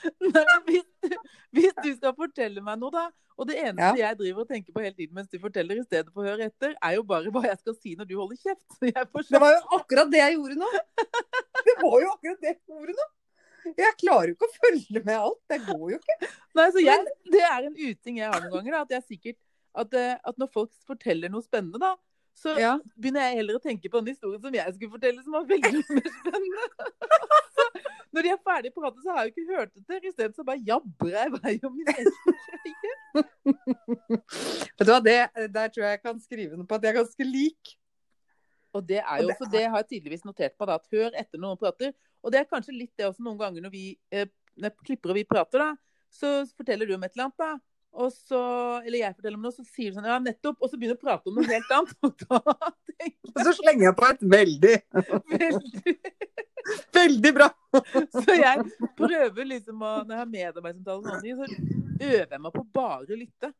[0.34, 1.16] Nei, hvis, du,
[1.58, 3.04] hvis du skal fortelle meg noe, da.
[3.40, 6.10] Og det eneste jeg driver og tenker på hele tiden mens du forteller, i stedet
[6.12, 8.66] for å høre etter, er jo bare hva jeg skal si når du holder kjeft.
[9.32, 10.68] Det var jo akkurat det jeg gjorde nå.
[11.64, 13.08] Det var jo akkurat det jeg gjorde nå.
[13.76, 15.40] Jeg klarer jo ikke å følge med alt.
[15.52, 16.28] Det går jo ikke.
[16.56, 18.76] Nei, så jeg, Det er en uting jeg har noen ganger.
[18.76, 19.38] Da, at jeg er sikkert
[19.84, 21.92] at, eh, at når folk forteller noe spennende, da,
[22.40, 22.72] så Ja.
[22.96, 25.82] begynner jeg heller å tenke på den historien som jeg skulle fortelle, som var veldig
[25.96, 26.68] mer spennende.
[28.14, 30.06] Når de er ferdig pratet, så har jeg jo ikke hørt etter.
[30.08, 32.14] Isteden så bare jabber jeg i vei om min egen.
[34.78, 35.18] Vet du hva, det,
[35.54, 37.76] Der tror jeg jeg kan skrive noe på at jeg er ganske lik.
[38.74, 40.92] Og det er jo jo, det for det har jeg tydeligvis notert på, da, at
[40.94, 41.94] hør etter når noen prater.
[42.22, 44.28] Og det er kanskje litt det også noen ganger når vi eh,
[44.60, 45.74] når klipper og vi prater, da,
[46.10, 47.52] så forteller du om et eller annet, da.
[48.00, 48.40] Og så,
[48.86, 50.60] eller jeg forteller om noe, så sier du sånn Ja, nettopp.
[50.62, 51.96] Og så begynner du å prate om noe helt annet.
[52.06, 52.38] Og da
[53.32, 54.76] Og så slenger jeg på et veldig,
[55.32, 55.96] veldig
[57.00, 57.48] veldig bra.
[58.14, 58.64] Så jeg
[58.98, 62.64] prøver liksom å Når jeg har medarbeidersamtale og sånne ting, så øver jeg meg på
[62.74, 63.52] bare å lytte.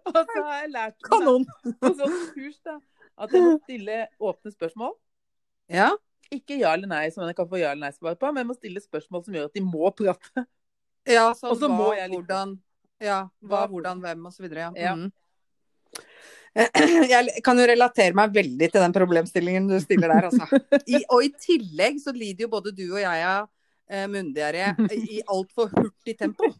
[0.00, 1.46] Og så har jeg lært Kanon.
[1.82, 2.76] på sånn kurs da,
[3.24, 4.92] at jeg må stille åpne spørsmål.
[5.72, 5.88] Ja.
[6.34, 8.56] Ikke ja eller nei, som jeg kan få ja eller nei-svar på, men jeg må
[8.58, 10.46] stille spørsmål som gjør at de må prate.
[11.16, 12.20] ja sånn hva, må jeg lytte.
[12.22, 12.54] hvordan,
[13.02, 14.70] ja, hva, hvordan, hvem, og så videre.
[14.78, 14.94] Ja.
[16.54, 16.68] Ja.
[17.10, 20.60] Jeg kan jo relatere meg veldig til den problemstillingen du stiller der, altså.
[20.92, 23.48] I, og i tillegg så lider jo både du og jeg av
[23.90, 26.52] eh, munndiaré i altfor hurtig tempo.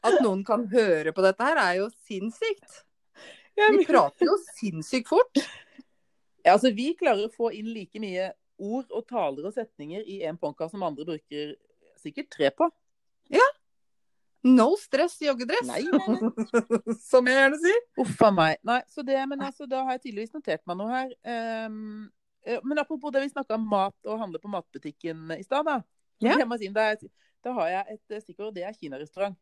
[0.00, 2.82] At noen kan høre på dette her, er jo sinnssykt.
[3.60, 5.40] Vi prater jo sinnssykt fort.
[6.44, 8.30] Ja, altså, vi klarer å få inn like mye
[8.60, 11.56] ord og taler og setninger i en podkast som andre bruker
[12.00, 12.68] sikkert tre på.
[14.42, 16.94] No stress joggedress, Nei, nei, nei.
[17.10, 17.82] som jeg gjerne sier.
[18.00, 18.60] Uff a meg.
[18.64, 21.12] Nei, så det, men altså, da har jeg tydeligvis notert meg noe her.
[21.20, 21.68] Eh,
[22.64, 25.80] men apropos det vi snakka om mat og handle på matbutikken i stad, da.
[26.24, 26.38] Ja.
[26.56, 26.88] Si, da,
[27.44, 29.36] da har jeg et eh, stikkord, det er kinarestaurant.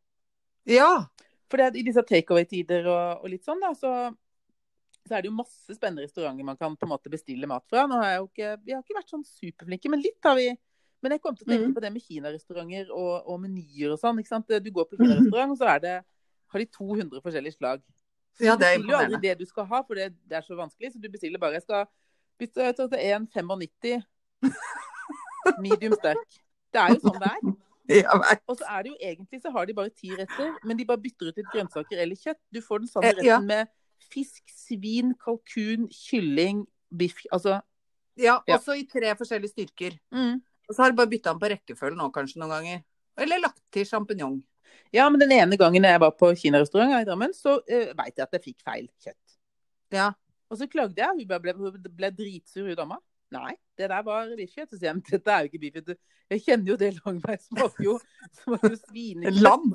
[0.68, 1.06] Ja.
[1.48, 3.92] For det, i disse takeaway-tider og, og litt sånn, da, så,
[5.06, 7.86] så er det jo masse spennende restauranter man kan på en måte bestille mat fra.
[7.88, 10.50] Nå har jeg jo ikke, Vi har ikke vært sånn superflinke, men litt har vi.
[11.02, 11.74] Men jeg kom til å tenke mm.
[11.76, 14.18] på det med kinarestauranter og, og menyer og sånn.
[14.18, 14.48] ikke sant?
[14.64, 15.94] Du går på kinarestaurant, og så er det,
[16.52, 17.84] har de 200 forskjellige slag.
[18.38, 20.36] Så Ja, du det er bestiller jo aldri det du skal ha, for det, det
[20.40, 20.92] er så vanskelig.
[20.92, 21.86] Så du bestiller bare Jeg skal
[22.38, 24.02] bytte til en 95
[25.64, 26.38] medium sterk.
[26.72, 27.56] Det er jo sånn det er.
[28.46, 31.00] Og så er det jo egentlig så har de bare ti retter, men de bare
[31.00, 32.40] bytter ut litt grønnsaker eller kjøtt.
[32.52, 33.38] Du får den samme Eh, ja.
[33.38, 33.70] retten med
[34.12, 36.66] fisk, svin, kalkun, kylling,
[36.98, 37.22] biff.
[37.32, 37.60] Altså
[38.18, 38.56] Ja, Ja.
[38.58, 39.98] også i tre forskjellige styrker.
[40.12, 40.42] mm.
[40.68, 42.84] Og så har du bare bytta den på rekkefølge nå, kanskje noen ganger.
[43.18, 44.38] Eller lagt til sjampinjong.
[44.94, 48.24] Ja, men den ene gangen jeg var på kinarestaurant i Drammen, så uh, veit jeg
[48.24, 49.38] at jeg fikk feil kjøtt.
[49.96, 50.12] Ja.
[50.48, 53.00] Og så klagde jeg, hun ble, hun ble dritsur, hun dama.
[53.34, 54.70] Nei, det der var biffkjøtt.
[54.72, 55.98] Så sier jeg, dette er jo ikke biffkjøtt.
[56.32, 57.44] Jeg kjenner jo det langveis.
[57.48, 57.98] Smaker jo
[58.42, 59.42] smaker jo svinekjøtt.
[59.44, 59.66] Lam!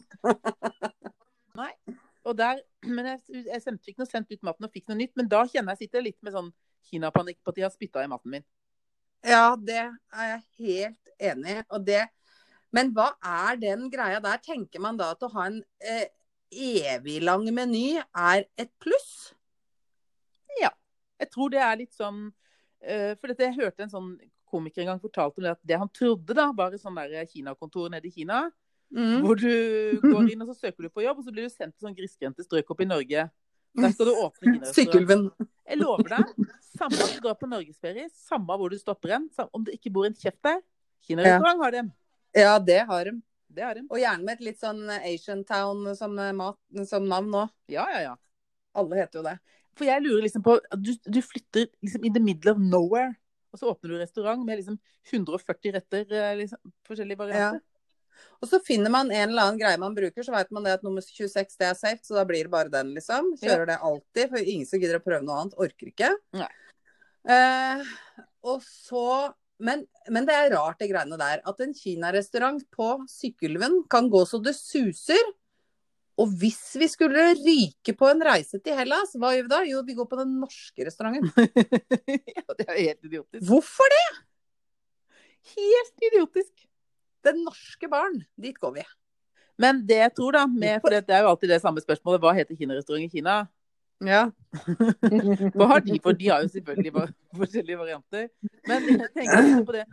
[2.23, 5.11] Og der, men jeg, jeg sendte ikke noe sendt ut maten og fikk noe nytt,
[5.19, 6.53] men da kjenner jeg sitter litt med sånn
[6.87, 8.45] kinapanikk på at de har spytta i maten min.
[9.23, 11.63] Ja, det er jeg helt enig i.
[11.71, 12.01] Og det
[12.73, 14.39] Men hva er den greia der?
[14.41, 16.07] Tenker man da at å ha en eh,
[16.51, 19.33] evig lang meny er et pluss?
[20.59, 20.71] Ja.
[21.21, 22.25] Jeg tror det er litt sånn
[22.81, 24.09] eh, For dette, jeg hørte en sånn
[24.49, 27.25] komiker en gang fortalte om det at det han trodde da var et sånn der
[27.25, 28.49] Kina-kontor nede i Kina,
[28.93, 29.23] Mm.
[29.23, 29.49] hvor du
[30.13, 31.95] går inn og så søker du på jobb, og så blir du sendt til sånn
[31.97, 33.23] grisgrendte strøk oppe i Norge.
[33.81, 34.59] Der skal du åpne.
[34.69, 35.27] Sykkylven.
[35.69, 39.63] Jeg lover deg, samme om du drar på norgesferie, samme hvor du stopper hen, om
[39.65, 40.59] det ikke bor en kjeft der.
[41.07, 41.89] Kinarestaurant har dem.
[42.35, 43.15] Ja, det har de.
[43.53, 43.87] Det har dem.
[43.91, 46.57] Og gjerne med et litt sånn Asian Town som, eh, mat,
[46.89, 47.51] som navn òg.
[47.69, 48.13] Ja, ja, ja.
[48.73, 49.35] Alle heter jo det.
[49.77, 53.13] For jeg lurer liksom på Du, du flytter liksom in the middle of nowhere,
[53.53, 54.79] og så åpner du restaurant med liksom
[55.11, 57.61] 140 retter, eh, liksom, forskjellige varianter.
[58.43, 60.83] Og så finner man en eller annen greie man bruker, så vet man det at
[60.85, 63.33] nummer 26 det er safe, så da blir det bare den, liksom.
[63.41, 66.11] Kjører det alltid, for ingen som gidder å prøve noe annet, orker ikke.
[67.23, 67.93] Eh,
[68.51, 69.07] og så
[69.63, 71.39] men, men det er rart, det greiene der.
[71.47, 75.21] At en kinarestaurant på Sykkylven kan gå så det suser.
[76.19, 79.61] Og hvis vi skulle ryke på en reise til Hellas, hva gjør vi da?
[79.65, 81.31] Jo, vi går på den norske restauranten.
[82.37, 83.41] ja, det er helt idiotisk.
[83.47, 84.05] Hvorfor det?
[85.55, 86.67] Helt idiotisk.
[87.23, 88.83] Den norske barn, Dit går vi.
[89.61, 92.31] Men det jeg tror, da, med, for det er jo alltid det samme spørsmålet, hva
[92.33, 93.35] heter kinarestaurant i Kina?
[94.03, 94.23] Ja.
[95.55, 95.95] Hva har de?
[96.03, 96.91] For de har jo selvfølgelig
[97.39, 98.25] forskjellige varianter.
[98.67, 99.83] Men jeg tenker på det.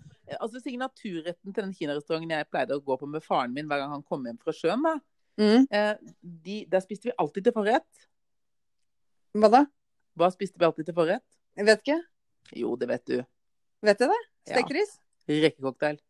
[0.41, 3.93] Altså Signaturretten til den kinarestauranten jeg pleide å gå på med faren min hver gang
[3.95, 4.97] han kom hjem fra sjøen, da,
[5.41, 5.63] Mm.
[5.73, 5.95] eh,
[6.45, 8.03] de, der spiste vi alltid til forrett.
[9.39, 9.61] Hva da?
[10.19, 11.25] Hva spiste vi alltid til forrett?
[11.57, 11.97] Jeg vet ikke.
[12.61, 13.15] Jo, det vet du.
[13.87, 14.19] Vet jeg det?
[14.51, 14.57] Ja.
[14.59, 14.97] Stekeris?
[15.31, 16.01] Rekkecocktail.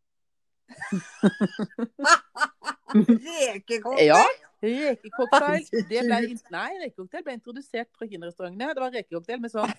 [2.94, 4.06] Rekecocktail?
[4.06, 4.24] Ja.
[4.60, 5.64] Rekecocktail.
[5.90, 6.18] Det ble,
[6.52, 8.74] nei, rekecocktail ble introdusert fra kinarestaurantene.
[8.76, 9.72] Det var rekecocktail med sånn,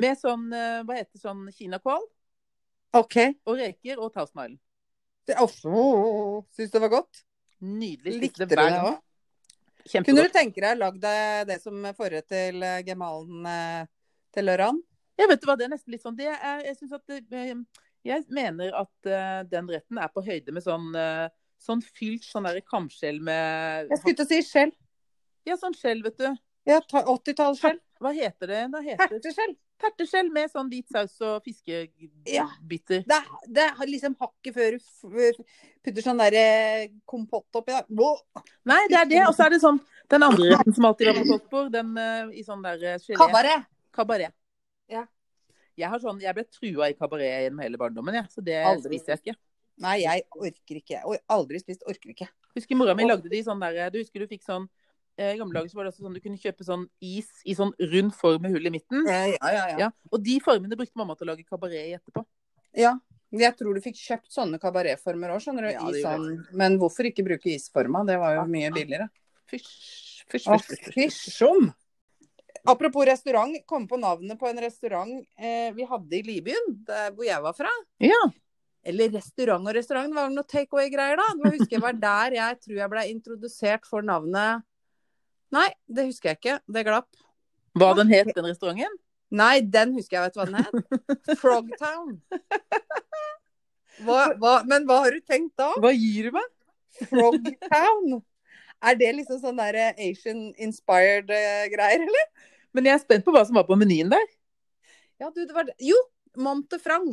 [0.00, 2.06] med sånn eh, hva heter sånn kinakål
[2.96, 3.34] Okay.
[3.44, 4.58] og reker og Thousand Island.
[5.68, 7.20] Oh, Syns det var godt?
[7.60, 8.14] Nydelig.
[8.22, 8.96] Likte du det òg?
[10.04, 11.18] Kunne du tenke deg å lage det,
[11.50, 13.82] det som forrett til eh, gemalen eh,
[14.36, 14.80] til Lørran?
[15.18, 17.44] Jeg vet du hva, det er nesten litt sånn det er, Jeg synes at det,
[18.06, 22.44] Jeg mener at uh, den retten er på høyde med sånn uh, Sånn fylt sånn
[22.46, 24.70] der kamskjell med Jeg skulle til å si skjell.
[25.48, 26.28] Ja, sånn skjell, vet du.
[26.68, 27.80] Ja, 80-tallsskjell.
[27.98, 28.60] Hva heter det?
[28.70, 29.56] Det heter Terteskjell.
[29.82, 31.42] terteskjell med sånn hvit saus og
[32.30, 32.44] Ja.
[32.46, 33.02] fiskebiter.
[33.08, 35.42] Det, er- det er liksom hakket før du
[35.82, 37.84] putter sånn der eh, kompott oppi der.
[37.90, 38.22] Wow.
[38.70, 39.22] Nei, det er det.
[39.26, 39.80] Og så er det sånn
[40.14, 43.18] den andre retten som alltid var på koldtbord, den uh, i sånn der gelé.
[43.18, 43.66] Kabaret.
[43.98, 44.34] Kabaret.
[44.88, 45.06] Ja.
[45.78, 48.98] Jeg, har sånn, jeg ble trua i kabaret gjennom hele barndommen, ja, så det Aldri.
[48.98, 49.38] spiser jeg ikke.
[49.84, 51.00] Nei, jeg orker ikke.
[51.06, 52.26] Og aldri spist, orker ikke.
[52.58, 54.64] Husker mora mi lagde de sånn der Du husker du fikk sånn
[55.20, 57.54] eh, I gamle dager så var det også sånn du kunne kjøpe sånn is i
[57.54, 59.06] sånn rund form med hull i midten.
[59.06, 59.76] Ja, ja, ja.
[59.84, 62.26] Ja, og de formene brukte mamma til å lage kabaret i etterpå.
[62.78, 62.98] ja.
[63.28, 65.72] Jeg tror du fikk kjøpt sånne kabaretformer òg, skjønner du.
[65.74, 66.46] Ja, i sånn...
[66.56, 68.00] Men hvorfor ikke bruke isforma?
[68.08, 69.10] Det var jo mye billigere.
[69.52, 69.74] Fysj.
[70.32, 70.86] fysj, fysj.
[70.94, 71.68] fysjom!
[72.68, 77.24] Apropos restaurant, kom på navnet på en restaurant eh, vi hadde i Libyen, der hvor
[77.24, 77.70] jeg var fra.
[78.04, 78.20] Ja.
[78.88, 81.28] Eller restaurant og restaurant, det var noe take away-greier da.
[81.32, 84.66] Det var, husker jeg var der jeg tror jeg ble introdusert for navnet
[85.48, 86.54] Nei, det husker jeg ikke.
[86.68, 87.08] Det glapp.
[87.78, 88.98] Hva den het, den restauranten?
[89.32, 91.38] Nei, den husker jeg, vet du hva den het?
[91.40, 92.18] Frogtown.
[94.04, 95.70] Hva, hva, men hva har du tenkt da?
[95.80, 96.50] Hva gir du meg?
[97.08, 98.20] Frogtown?
[98.78, 102.28] Er det liksom sånn der Asian-inspired eh, greier, eller?
[102.76, 104.26] Men jeg er spent på hva som var på menyen der.
[105.18, 105.74] Ja, du, det var det.
[105.82, 105.96] Jo,
[106.38, 107.08] Montefrang.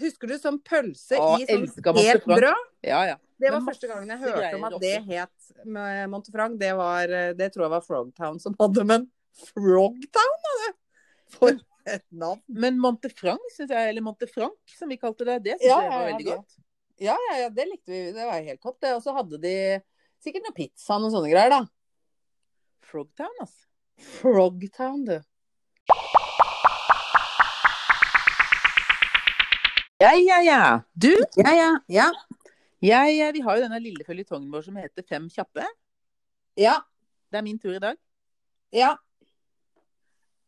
[0.00, 2.40] Husker du som pølse Å, i sånn helt Montefrang.
[2.40, 2.64] brød?
[2.82, 3.18] Ja, ja.
[3.38, 6.56] Det var første gangen jeg hørte om at det het Montefrang.
[6.58, 9.06] Det, var, eh, det tror jeg var Frogtown som hadde, men
[9.52, 10.72] Frogtown, hadde!
[11.34, 11.58] For
[11.90, 12.40] et navn.
[12.48, 16.00] Men Montefranc, synes jeg, eller Montefranc, som vi kalte det, det syns Ja, jeg var
[16.00, 16.36] ja, veldig det.
[16.38, 16.58] godt.
[17.02, 18.02] Ja, ja, ja, det likte vi.
[18.14, 18.94] Det var helt topp, det.
[18.96, 19.54] Og så hadde de
[20.24, 21.62] sikkert noe pizza og noen sånne greier, da.
[22.86, 23.66] Frogtown, altså.
[23.98, 25.20] Frogtown, du.
[30.00, 30.82] Ja, ja, ja.
[30.94, 31.70] Du, Ja, ja.
[31.88, 32.10] Ja.
[32.82, 35.64] jeg, vi har jo denne lille føljetongen vår som heter Fem kjappe.
[36.58, 36.80] Ja.
[37.30, 37.96] Det er min tur i dag.
[38.72, 38.96] ja.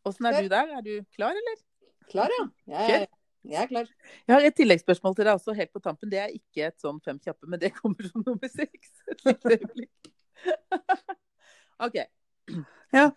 [0.07, 0.69] Åssen er du der?
[0.77, 1.57] Er du klar, eller?
[2.07, 2.45] Klar, ja.
[2.87, 3.07] Jeg,
[3.43, 3.87] jeg, er klar.
[4.27, 6.11] Jeg har et tilleggsspørsmål til deg også, helt på tampen.
[6.11, 8.93] Det er ikke et sånn fem kjappe, men det kommer som nummer seks.
[11.87, 11.97] OK.
[12.95, 13.09] Ja.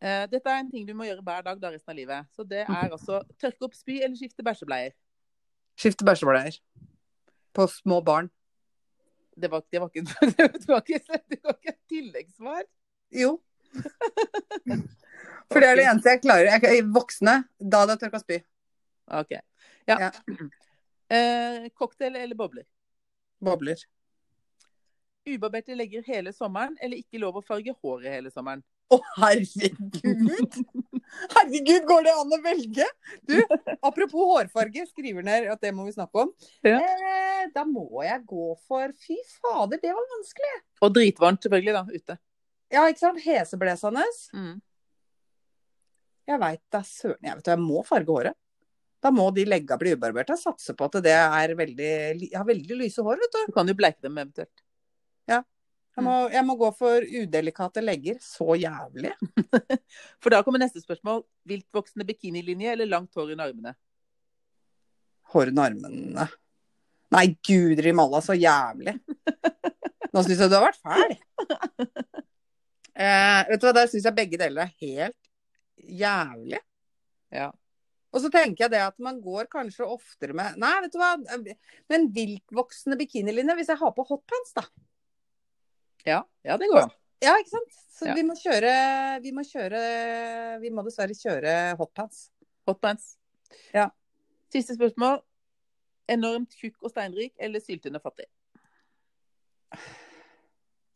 [0.00, 2.28] Eh, Dette er en ting du må gjøre hver dag da resten av livet.
[2.32, 4.94] Så det er altså tørke opp spy eller skifte bæsjebleier.
[5.76, 6.56] Skifte bæsjebleier.
[7.56, 8.30] På små barn.
[9.36, 10.04] Det var, det var, ikke,
[10.36, 12.64] det var ikke, det var ikke et tilleggssvar.
[13.20, 13.36] Jo.
[15.50, 16.64] For det er det eneste jeg klarer.
[16.64, 18.40] Jeg, voksne, da hadde jeg tørka spy.
[19.20, 19.36] OK.
[19.90, 19.96] Ja.
[20.06, 20.10] Ja.
[21.10, 22.64] Uh, cocktail eller bobler?
[23.44, 23.84] Bobler.
[25.28, 28.64] Ubarberte legger hele sommeren, eller ikke lov å farge håret hele sommeren?
[28.90, 30.56] Å, herregud!
[31.34, 32.86] Herregud, går det an å velge?
[33.28, 33.36] Du,
[33.86, 36.32] apropos hårfarge, skriver ned at det må vi snakke om.
[36.66, 36.78] Ja.
[36.78, 40.52] Eh, da må jeg gå for Fy fader, det var vanskelig.
[40.82, 42.18] Og dritvarmt, selvfølgelig, da, ute.
[42.70, 43.22] Ja, ikke sant?
[43.24, 44.06] Heseblesende.
[44.34, 44.58] Mm.
[46.30, 47.18] Jeg veit da søren.
[47.26, 48.38] Jeg vet du, jeg må farge håret.
[49.00, 50.36] Da må de legga bli ubarberte.
[50.36, 51.92] Jeg satser på at det er veldig
[52.26, 53.40] Jeg har veldig lyse hår, vet du.
[53.48, 54.62] Du kan jo bleike dem eventuelt.
[55.98, 58.18] Jeg må, jeg må gå for udelikate legger.
[58.22, 59.12] Så jævlig.
[60.22, 61.24] For da kommer neste spørsmål.
[61.50, 63.74] Viltvoksende bikinilinje eller langt hår under armene?
[65.34, 66.28] Hår under armene.
[67.10, 68.94] Nei, gudri malla, så jævlig.
[70.14, 71.16] Nå syns jeg du har vært fæl.
[73.00, 75.30] Eh, vet du hva, der syns jeg begge deler er helt
[75.80, 76.60] jævlig.
[77.34, 77.50] Ja.
[78.10, 81.12] Og så tenker jeg det at man går kanskje oftere med Nei, vet du hva.
[81.90, 84.66] Men viltvoksende bikinilinje, hvis jeg har på hotpants, da.
[86.06, 86.92] Ja, ja det går an.
[87.20, 87.80] Ja, ikke sant?
[87.92, 88.14] Så Ja.
[88.16, 92.30] vi må kjøre Vi må kjøre Vi må dessverre kjøre hotpants.
[92.66, 93.16] Hotpants.
[93.74, 93.90] Ja.
[94.52, 95.20] Siste spørsmål.
[96.08, 98.26] Enormt tjukk og steinrik eller syltynn og fattig?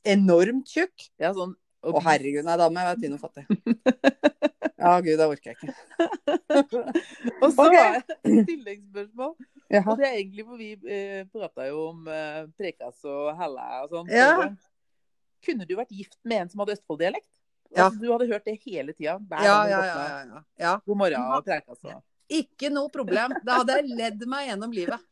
[0.04, 1.10] Enormt tjukk.
[1.20, 3.44] Ja, sånn Å herregud, nei, da må jeg være tynn og fattig.
[4.84, 5.74] Ja, gud, det orker jeg ikke.
[7.42, 7.76] Og så okay.
[7.78, 9.30] har jeg et tilleggsspørsmål.
[9.72, 9.80] Ja.
[9.80, 13.94] Og det er egentlig hvor vi eh, prata jo om eh, Prekas og hella og
[13.94, 14.10] sånn.
[14.12, 14.50] Ja.
[15.44, 17.30] Kunne du vært gift med en som hadde Østfold-dialekt?
[17.74, 17.88] Ja.
[17.88, 19.18] Altså, du hadde hørt det hele tida?
[19.42, 20.74] Ja, ja, ja, ja.
[20.86, 23.34] God morgen og Prekas og Ikke noe problem.
[23.44, 25.10] Da hadde jeg ledd meg gjennom livet.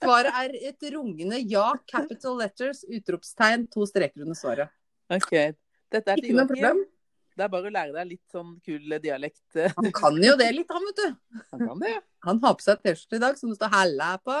[0.00, 4.72] Svaret er et rungende ja, capital letters, utropstegn, to streker under svaret.
[5.12, 5.34] OK.
[5.90, 6.82] Dette er Ikke noe problem.
[7.38, 9.42] Det er bare å lære deg litt sånn kul dialekt.
[9.76, 11.38] Han kan jo det litt, han, vet du.
[11.54, 12.00] Han kan det, ja.
[12.26, 14.36] Han har på seg T-skjorte i dag som det står 'halla' på.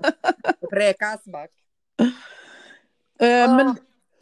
[0.72, 1.50] Prekas bak.
[2.00, 3.52] Ah.
[3.52, 3.74] men,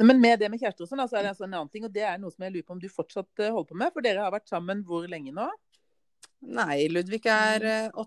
[0.09, 1.85] men med det med kjærester og sånn, så er det altså en annen ting.
[1.85, 3.93] Og det er noe som jeg lurer på om du fortsatt eh, holder på med.
[3.93, 5.49] For dere har vært sammen hvor lenge nå?
[6.57, 8.07] Nei, Ludvig er eh,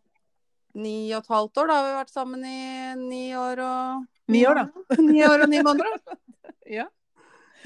[0.82, 1.70] ni og et halvt år.
[1.70, 2.64] Da har vi vært sammen i
[3.04, 4.84] ni år og Ni år, da.
[5.04, 5.98] Ni år og ni måneder.
[6.74, 6.88] Ja.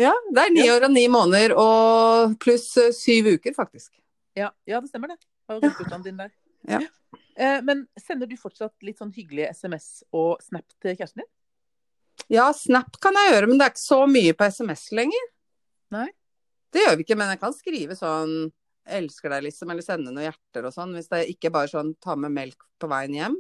[0.02, 3.92] Ja, det er ni år og ni måneder og pluss eh, syv uker, faktisk.
[4.38, 5.20] Ja, ja det stemmer det.
[6.68, 6.82] Ja.
[7.64, 11.30] Men sender du fortsatt litt sånn hyggelige SMS og Snap til kjæresten din?
[12.32, 15.28] Ja, Snap kan jeg gjøre, men det er ikke så mye på SMS lenger.
[15.96, 16.10] Nei.
[16.76, 18.34] Det gjør vi ikke, men jeg kan skrive sånn
[18.88, 20.94] 'elsker deg', liksom, eller sende noen hjerter og sånn.
[20.96, 23.40] Hvis det ikke bare sånn 'ta med melk på veien hjem'.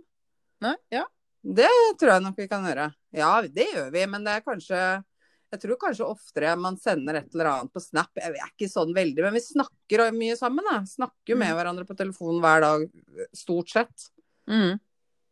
[0.62, 0.76] Nei?
[0.91, 1.06] Ja.
[1.43, 1.69] Det
[2.00, 2.93] tror jeg nok vi kan gjøre.
[3.15, 5.04] Ja, det gjør vi, men det er kanskje
[5.50, 8.10] Jeg tror kanskje oftere man sender et eller annet på Snap.
[8.19, 10.82] Jeg er ikke sånn veldig, men vi snakker mye sammen, da.
[10.84, 12.84] Snakker jo med hverandre på telefonen hver dag,
[13.32, 14.10] stort sett.
[14.45, 14.76] Mm.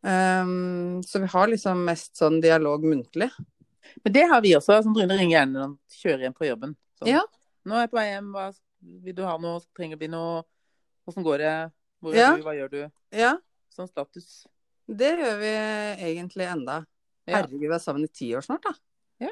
[0.05, 3.31] Um, så vi har liksom mest sånn dialog muntlig.
[4.03, 4.81] Men det har vi også.
[4.85, 6.75] Sånn Rune ringer gjerne når han kjører hjem fra jobben.
[6.99, 7.23] Sånn, Ja.
[7.65, 8.27] Nå er jeg på vei hjem.
[8.35, 8.43] Hva,
[9.05, 9.61] vil du ha noe?
[9.73, 10.43] Trenger vi noe?
[11.09, 11.53] Åssen går det?
[12.01, 12.35] Hvor er Ja.
[12.35, 12.43] du?
[12.45, 12.91] Hva gjør du?
[13.11, 13.37] Ja,
[13.73, 14.45] Sånn status.
[14.87, 15.53] det gjør vi
[16.11, 16.85] egentlig enda.
[17.27, 18.73] Herregud, vi er sammen i ti år snart, da.
[19.19, 19.31] Ja.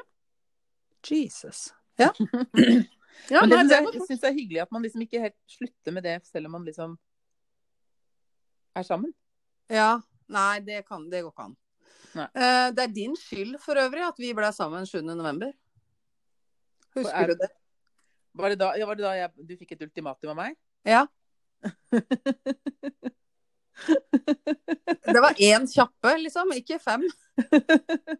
[1.06, 1.72] Jesus.
[1.98, 2.10] Ja.
[3.30, 6.16] ja Men det syns jeg er hyggelig at man liksom ikke helt slutter med det,
[6.26, 6.98] selv om man liksom
[8.74, 9.14] er sammen.
[9.70, 10.00] Ja.
[10.32, 11.56] Nei, det, kan, det går ikke an.
[12.14, 15.02] Eh, det er din skyld for øvrig at vi ble sammen 7.
[15.10, 15.50] november.
[15.50, 17.50] er- Husker du det?
[18.34, 20.56] Var det da, ja, var det da jeg, du fikk et ultimatum av meg?
[20.86, 21.06] Ja.
[25.04, 27.02] Det var én kjappe, liksom, ikke fem.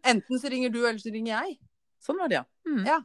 [0.05, 1.57] Enten så ringer du, eller så ringer jeg.
[2.03, 2.45] Sånn var det, ja.
[2.67, 2.83] Mm.
[2.87, 2.99] Ja.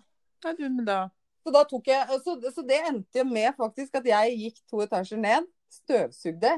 [0.45, 0.99] Nei, du, men da
[1.45, 4.83] Så, da tok jeg, så, så det endte jo med faktisk at jeg gikk to
[4.85, 6.53] etasjer ned, støvsugde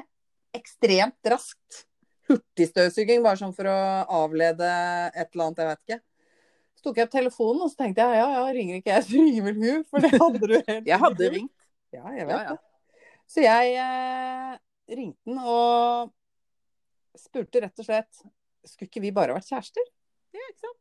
[0.56, 1.84] ekstremt raskt.
[2.32, 3.76] Hurtigstøvsuging, bare sånn for å
[4.22, 4.68] avlede
[5.12, 6.00] et eller annet, jeg vet ikke.
[6.78, 9.20] Så tok jeg opp telefonen, og så tenkte jeg ja, ja, ringer ikke jeg, så
[9.20, 9.86] ringer vel hun.
[9.90, 11.56] For det hadde du helt Jeg hadde ringt.
[11.92, 12.56] Ja, jeg vet Ja, ja.
[12.56, 13.02] det.
[13.32, 14.54] Så jeg eh,
[14.92, 16.10] ringte den og
[17.16, 18.22] spurte rett og slett
[18.66, 19.84] Skulle ikke vi bare vært kjærester?
[20.32, 20.78] Ja, ikke sant?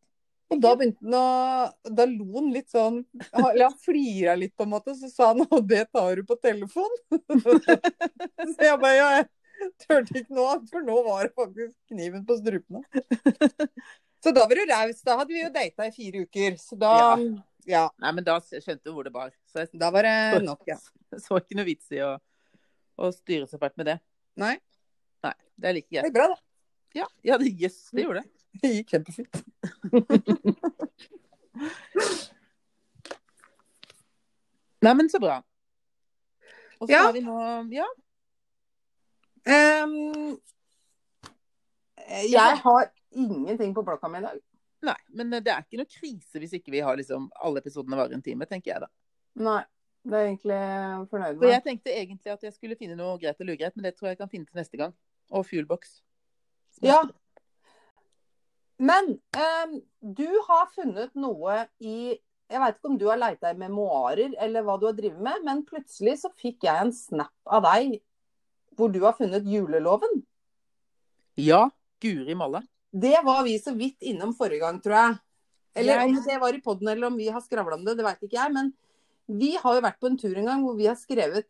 [0.52, 3.02] Og da begynte han å Da lo han litt sånn
[3.40, 4.96] Eller han flira litt, på en måte.
[5.00, 6.92] Så sa han og det tar du på telefon.
[8.56, 9.12] så jeg bare ja,
[9.84, 12.84] turte ikke nå, for nå var det faktisk kniven på strupene.
[14.24, 15.00] Så da var du raus.
[15.06, 16.58] Da hadde vi jo data i fire uker.
[16.62, 16.94] Så da
[17.70, 17.88] ja.
[18.02, 19.32] Nei, men da skjønte du hvor det bar.
[19.50, 20.78] Så jeg da var det nok, ja.
[21.24, 22.16] så ikke noe vits i å,
[23.02, 23.98] å styre så fælt med det.
[24.42, 24.56] Nei,
[25.26, 26.38] Nei, det er like det er bra, da.
[26.98, 28.30] Ja, ja det, yes, det gjorde det.
[28.62, 29.38] Det gikk kjempefint.
[34.82, 35.38] Nei, men så bra.
[36.82, 37.04] Og så Ja.
[37.06, 37.38] har vi nå
[37.72, 37.86] Ja.
[39.50, 40.38] Ehm,
[42.28, 44.40] jeg har ingenting på blokka mi i dag.
[44.86, 48.18] Nei, men det er ikke noe krise hvis ikke vi har liksom alle episodene varer
[48.18, 48.92] en time, tenker jeg da.
[49.42, 49.62] Nei.
[50.02, 50.60] Det er jeg egentlig
[51.12, 53.92] fornøyd For jeg tenkte egentlig at jeg skulle finne noe greit eller ugreit, men det
[53.94, 54.96] tror jeg jeg kan finne til neste gang.
[55.30, 56.00] Og fuelbox.
[56.82, 57.04] Ja.
[58.82, 62.18] Men um, du har funnet noe i
[62.50, 65.46] Jeg veit ikke om du har leita i memoarer eller hva du har drevet med,
[65.46, 68.02] men plutselig så fikk jeg en snap av deg
[68.78, 70.22] hvor du har funnet juleloven.
[71.40, 71.70] Ja,
[72.02, 72.62] Guri malla.
[72.92, 75.20] Det var vi så vidt innom forrige gang, tror jeg.
[75.76, 78.04] Eller Jeg- om det var i poden, eller om vi har skravla om det, det
[78.06, 78.52] veit ikke jeg.
[78.54, 78.74] Men
[79.30, 81.46] vi har jo vært på en tur en gang hvor vi har skrevet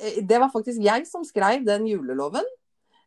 [0.00, 2.44] eh, Det var faktisk jeg som skrev den juleloven.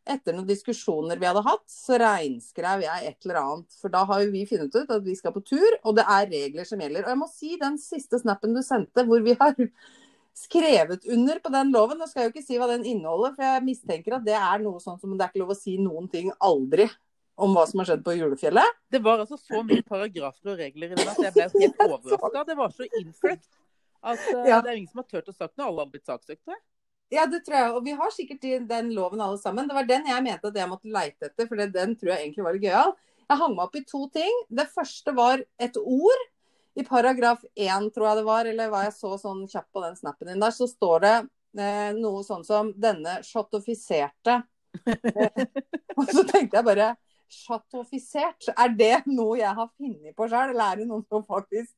[0.06, 3.72] Etter noen diskusjoner vi hadde hatt, så reinskrev jeg et eller annet.
[3.80, 6.30] For da har jo vi funnet ut at vi skal på tur, og det er
[6.30, 7.02] regler som gjelder.
[7.02, 9.52] Og jeg må si den siste snappen du sendte, hvor vi har
[10.36, 11.98] skrevet under på den loven.
[12.00, 14.62] Nå skal jeg jo ikke si hva den inneholder, for jeg mistenker at det er
[14.64, 16.88] noe sånn som det er ikke lov å si noen ting aldri
[17.36, 18.76] om hva som har skjedd på julefjellet.
[18.92, 22.44] Det var altså så mye paragrafer og regler i den at jeg ble helt overraska.
[22.48, 23.48] Det var så innfløkt
[24.06, 24.60] at eh, Ja.
[24.64, 25.66] det er ingen som har turt å sagt noe.
[25.68, 26.56] Alle har blitt saksøkt.
[27.12, 27.72] Ja, det tror jeg.
[27.76, 29.68] Og vi har sikkert den loven alle sammen.
[29.68, 32.46] Det var den jeg mente at jeg måtte leite etter, for den tror jeg egentlig
[32.48, 32.96] var gøyal.
[33.26, 34.40] Jeg hang meg opp i to ting.
[34.60, 36.24] Det første var et ord.
[36.76, 39.96] I paragraf én, tror jeg det var, eller hva jeg så sånn kjapt på den
[39.96, 41.14] snappen din der, så står det
[41.62, 44.42] eh, noe sånn som 'denne chattofiserte'.
[44.84, 45.44] Eh,
[45.98, 46.94] og så tenkte jeg bare
[47.32, 48.52] Sjatofisert?
[48.54, 51.72] er det noe jeg har funnet på sjøl, eller er det noe som faktisk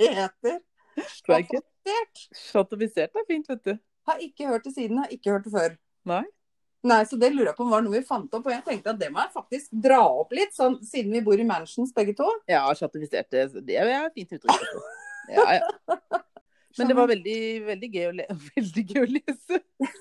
[0.00, 0.58] heter
[0.96, 2.24] sjatofisert?
[2.34, 3.76] Chatovifisert er fint, vet du.
[4.08, 5.76] Har ikke hørt det siden, har ikke hørt det før.
[6.10, 6.24] Nei.
[6.82, 8.48] Nei, så det lurer jeg på var noe vi fant opp.
[8.48, 11.38] Og jeg tenkte at det må jeg faktisk dra opp litt, sånn, siden vi bor
[11.38, 12.26] i mansions begge to.
[12.50, 13.46] Ja, chatifiserte.
[13.62, 14.66] Det er fint uttrykk.
[15.30, 15.98] Ja, ja.
[16.74, 18.24] Men det var veldig, veldig, gøy, å le
[18.56, 19.60] veldig gøy å lese.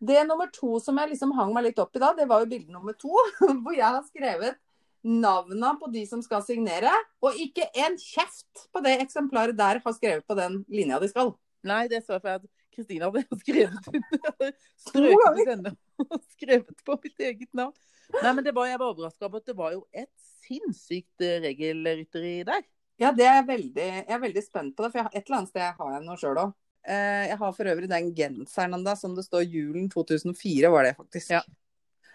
[0.00, 2.48] Det nummer to som jeg liksom hang meg litt opp i da, det var jo
[2.48, 3.10] bilde nummer to.
[3.42, 4.56] Hvor jeg har skrevet
[5.02, 6.92] navna på de som skal signere.
[7.20, 11.34] Og ikke en kjeft på det eksemplaret der har skrevet på den linja de skal.
[11.66, 14.52] Nei, det så jeg for at Kristina hadde skrevet under.
[14.80, 15.70] Strøket
[16.06, 17.74] og skrevet på mitt eget navn.
[18.10, 20.10] Nei, men det var, jeg var overraska over at det var jo et
[20.46, 22.64] sinnssykt eh, regelrytteri der.
[23.00, 24.92] Ja, det er jeg veldig, jeg er veldig spent på det.
[24.96, 26.56] For et eller annet sted har jeg noe sjøl òg.
[26.88, 30.96] Eh, jeg har for øvrig den genseren enda, som det står julen 2004, var det
[30.98, 31.32] faktisk.
[31.36, 31.44] Ja.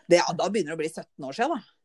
[0.06, 1.76] Det, ja, da begynner det å bli 17 år siden, da.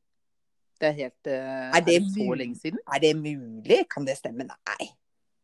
[0.81, 2.81] Det er helt uh, Er det så lenge siden?
[2.89, 3.83] Er det mulig?
[3.93, 4.47] Kan det stemme?
[4.49, 4.87] Nei.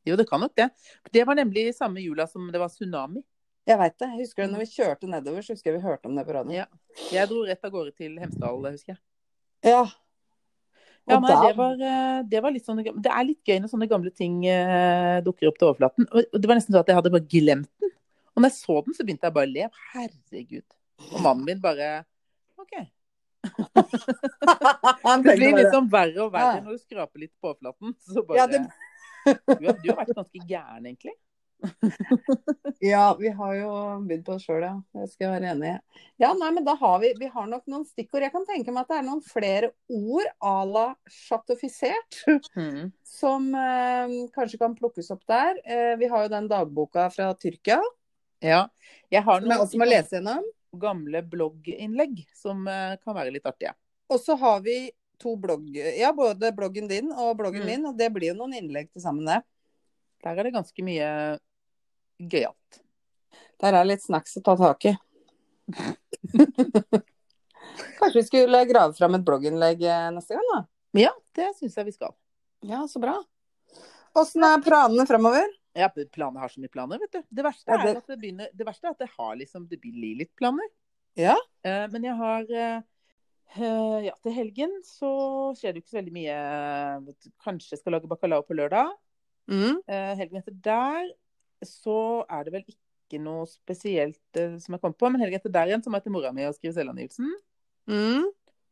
[0.06, 0.68] Jo, det kan nok det.
[1.12, 3.22] Det var nemlig samme jula som det var tsunami.
[3.66, 4.08] Jeg veit det.
[4.12, 6.34] Jeg husker det når vi kjørte nedover, så husker jeg vi hørte om det på
[6.36, 6.54] radioen.
[6.54, 6.66] Ja.
[7.10, 9.00] Jeg dro rett av gårde til Hemsedal, husker jeg.
[9.72, 9.80] Ja.
[11.06, 13.86] Ja, Og nei, det var, eh, det var sånn Det er litt gøy når sånne
[13.90, 16.06] gamle ting eh, dukker opp til overflaten.
[16.10, 17.92] Og det var nesten sånn at jeg hadde bare glemt den.
[18.34, 19.68] Og når jeg så den, så begynte jeg bare å le.
[19.92, 20.66] Herregud.
[21.12, 21.90] Og mannen min bare
[22.58, 22.74] OK.
[25.22, 26.62] Det blir liksom verre og verre Ja.
[26.64, 27.94] når du skraper litt på overflaten.
[28.02, 28.66] Så bare Ja, det-
[29.26, 31.14] du, har, du har vært ganske gæren, egentlig.
[32.84, 33.70] Ja, vi har jo
[34.06, 34.74] bydd på det sjøl, ja.
[34.92, 36.00] Det skal jeg være enig i.
[36.22, 38.24] Ja, nei, men da har vi, vi har nok noen stikkord.
[38.26, 42.20] Jeg kan tenke meg at det er noen flere ord à la chatifisert
[42.56, 42.90] Mm.
[43.06, 45.58] som eh, kanskje kan plukkes opp der.
[45.64, 47.80] Eh, vi har jo den dagboka fra Tyrkia,
[48.44, 48.66] Ja.
[49.10, 50.44] Jeg har som jeg også må lese gjennom.
[50.76, 53.72] gamle blogginnlegg som eh, kan være litt artige.
[54.12, 54.90] Og så har vi
[55.22, 55.68] to blogg...
[55.76, 57.66] Ja, både bloggen din og bloggen Mm.
[57.70, 57.86] min.
[57.90, 59.42] Og det blir jo noen innlegg til sammen, det.
[60.24, 61.08] Der er det ganske mye
[62.20, 62.80] gøyalt.
[63.60, 64.96] Der er litt snacks å ta tak i.
[67.98, 70.60] Kanskje vi skulle grave fram et blogginnlegg eh, neste gang, da?
[70.96, 72.14] Ja, det syns jeg vi skal.
[72.66, 73.16] Ja, så bra.
[74.16, 75.48] Åssen er planene fremover?
[75.76, 77.22] Ja, planer har så mye planer, vet du.
[77.36, 79.66] Det verste Ja, er det- at det begynner Det verste er at det har liksom
[79.68, 80.68] Det blir litt planer.
[81.16, 81.36] Ja.
[81.64, 82.80] Eh, men jeg har eh,
[83.56, 85.10] Ja, til helgen så
[85.56, 86.38] skjer det jo ikke så veldig mye.
[87.44, 88.90] Kanskje skal lage bacalao på lørdag.
[89.46, 89.78] Mm.
[89.86, 91.12] Eh, helgen etter der
[91.64, 95.10] så er det vel ikke noe spesielt eh, som jeg kom på.
[95.12, 97.30] Men helgen etter der igjen så må jeg til mora mi og skrive selvangivelsen.
[97.88, 98.26] Mm.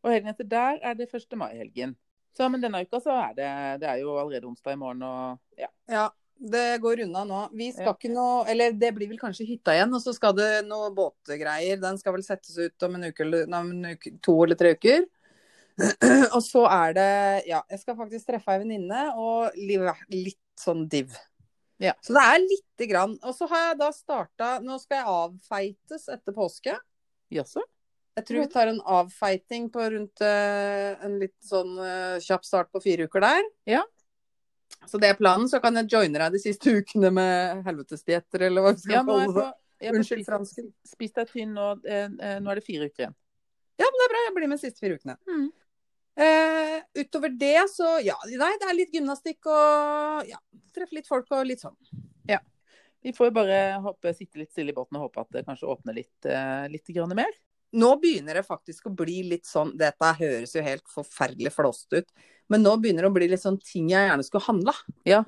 [0.04, 1.38] Og helgen etter der er det 1.
[1.40, 1.94] mai-helgen.
[2.34, 3.50] Så men denne uka så er det
[3.84, 5.70] Det er jo allerede onsdag i morgen og ja.
[5.86, 6.08] Ja,
[6.50, 7.40] det går unna nå.
[7.56, 7.94] Vi skal Ja.
[7.94, 11.80] ikke noe Eller det blir vel kanskje hytta igjen, og så skal det noe båtgreier.
[11.80, 14.74] Den skal vel settes ut om en uke eller nei, en uke, to eller tre
[14.76, 15.06] uker.
[16.34, 19.78] og så er det Ja, jeg skal faktisk treffe ei venninne og li-
[20.10, 21.10] litt sånn div.
[21.82, 21.92] Ja.
[22.00, 23.16] Så det er lite grann.
[23.24, 26.76] Og så har jeg da starta Nå skal jeg avfeites etter påske.
[27.34, 27.64] Jaså?
[28.16, 32.70] Jeg tror vi tar en avfeiting på rundt eh, en litt sånn eh, kjapp start
[32.70, 33.42] på fire uker der.
[33.66, 33.80] Ja.
[34.90, 35.48] Så det er planen.
[35.50, 39.02] Så kan jeg joine deg de siste ukene med helvetesdietter, eller hva vi skal Ja,
[39.08, 39.50] kalle det.
[39.84, 40.70] jeg Unnskyld fransken.
[40.86, 41.68] Spis deg tynn nå.
[41.84, 43.16] Eh, eh, nå er det fire uker igjen.
[43.80, 44.24] Ja, men det er bra.
[44.24, 45.16] Jeg blir med de siste fire ukene.
[45.28, 45.46] Mm.
[46.24, 48.14] Eh, utover det, så ja.
[48.30, 50.38] Nei, det er litt gymnastikk og ja.
[50.74, 51.74] Treffe litt folk og litt sånn.
[52.30, 52.38] Ja.
[53.04, 55.68] Vi får jo bare håpe, sitte litt stille i båten og håpe at det kanskje
[55.68, 57.34] åpner litt, eh, litt grann mer.
[57.74, 62.08] Nå begynner det faktisk å bli litt sånn Dette høres jo helt forferdelig flåst ut.
[62.52, 64.74] Men nå begynner det å bli litt sånn ting jeg gjerne skulle handla.
[65.08, 65.22] Ja,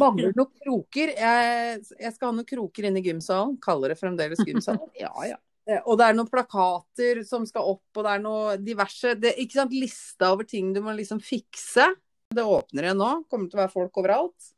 [0.00, 1.12] Mangler noen kroker.
[1.14, 3.54] Jeg, jeg skal ha noen kroker inne i gymsalen.
[3.62, 4.90] Kaller det fremdeles gymsalen.
[5.04, 5.38] ja, ja.
[5.68, 9.36] Eh, Og det er noen plakater som skal opp, og det er noe diverse det,
[9.38, 11.86] Ikke sant, lista over ting du må liksom fikse.
[12.34, 13.12] Det åpner igjen nå.
[13.30, 14.52] Kommer til å være folk overalt.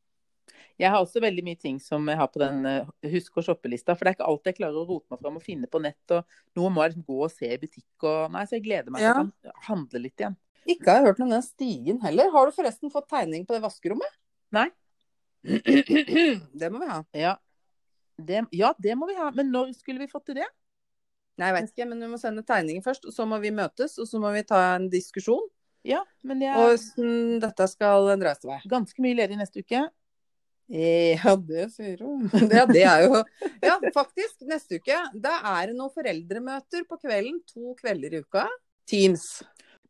[0.80, 3.92] Jeg har også veldig mye ting som jeg har på den eh, husk å shoppe-lista.
[3.96, 6.14] For det er ikke alltid jeg klarer å rote meg fram og finne på nett.
[6.16, 6.24] Og
[6.56, 9.02] noe må jeg liksom gå og se i butikk og Nei, så jeg gleder meg
[9.04, 9.10] til
[9.50, 9.52] Ja.
[9.52, 10.36] å handle litt igjen.
[10.70, 12.30] Ikke har jeg hørt noe om den stigen heller.
[12.32, 14.16] Har du forresten fått tegning på det vaskerommet?
[14.52, 14.68] Nei.
[15.44, 17.02] Det må vi ha.
[17.16, 17.36] Ja.
[18.20, 19.30] Det, ja, det må vi ha.
[19.32, 20.48] Men når skulle vi fått til det?
[21.40, 23.06] Nei, jeg vet ikke, men vi må sende tegninger først.
[23.08, 25.46] Og så må vi møtes, og så må vi ta en diskusjon.
[25.88, 28.58] Ja, men jeg Og hvordan dette skal dras til vei.
[28.68, 29.86] ganske mye ledig neste uke.
[30.70, 32.28] Ja, det sier hun.
[32.54, 33.22] Ja, det er jo
[33.64, 34.44] Ja, faktisk.
[34.46, 37.40] Neste uke da er det noen foreldremøter på kvelden.
[37.50, 38.46] To kvelder i uka.
[38.90, 39.40] Teams.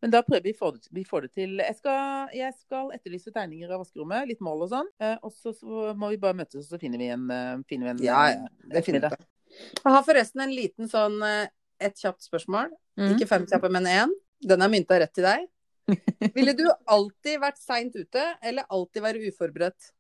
[0.01, 1.59] Men da prøver vi å få det, vi får det til.
[1.61, 4.89] Jeg skal, jeg skal etterlyse tegninger av vaskerommet, litt mål og sånn.
[5.03, 5.53] Eh, og så,
[5.93, 8.49] må vi bare møtes, og så finner vi en, eh, finner vi en Ja, ja.
[8.73, 9.29] Det finner vi.
[9.51, 11.53] Jeg har forresten en liten sånn eh,
[11.85, 12.73] et kjapt spørsmål.
[12.97, 13.11] Mm.
[13.13, 14.17] Ikke fem kjappe, men én.
[14.41, 15.45] Den er mynta rett til deg.
[16.37, 19.93] Ville du alltid vært seint ute, eller alltid være uforberedt?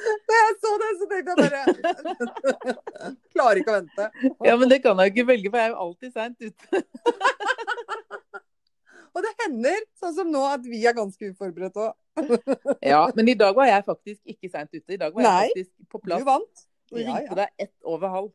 [0.00, 1.62] Da jeg så det, så tenkte jeg bare
[3.34, 4.06] Klarer ikke å vente.
[4.46, 6.64] Ja, men det kan jeg ikke velge, for jeg er jo alltid seint ute.
[9.10, 11.92] Og det hender, sånn som nå, at vi er ganske uforberedt òg.
[12.92, 14.86] Ja, men i dag var jeg faktisk ikke seint ute.
[14.94, 16.22] I dag var jeg Nei, faktisk på plass.
[16.22, 16.64] Du vant.
[16.90, 17.38] Og Ja, ringte ja.
[17.42, 18.30] deg ett over halv.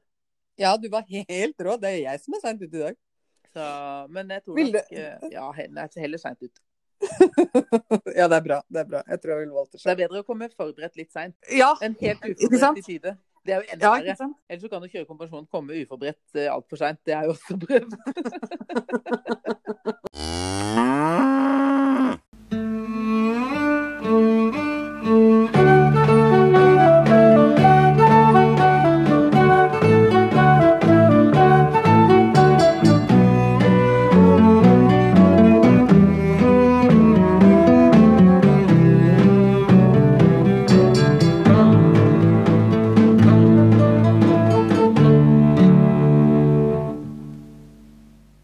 [0.60, 1.76] ja, du var helt rå.
[1.80, 2.96] Det er jeg som er seint ute i dag.
[3.56, 3.66] Så,
[4.12, 6.60] men jeg tror nok eh, Ja, jeg er heller seint ute.
[8.20, 8.60] ja, det er bra.
[8.70, 9.02] Det er bra.
[9.10, 9.90] Jeg tror jeg ville valgt det selv.
[9.90, 13.18] det er bedre å komme forberedt litt seint Ja, enn helt uforberedt i tide.
[13.46, 14.16] Det er jo enda verre.
[14.18, 14.30] Ja.
[14.50, 17.00] Ellers så kan du kjøre konfirmasjon, komme uforberedt uh, altfor seint.
[17.06, 17.92] Det er jo også prøvd.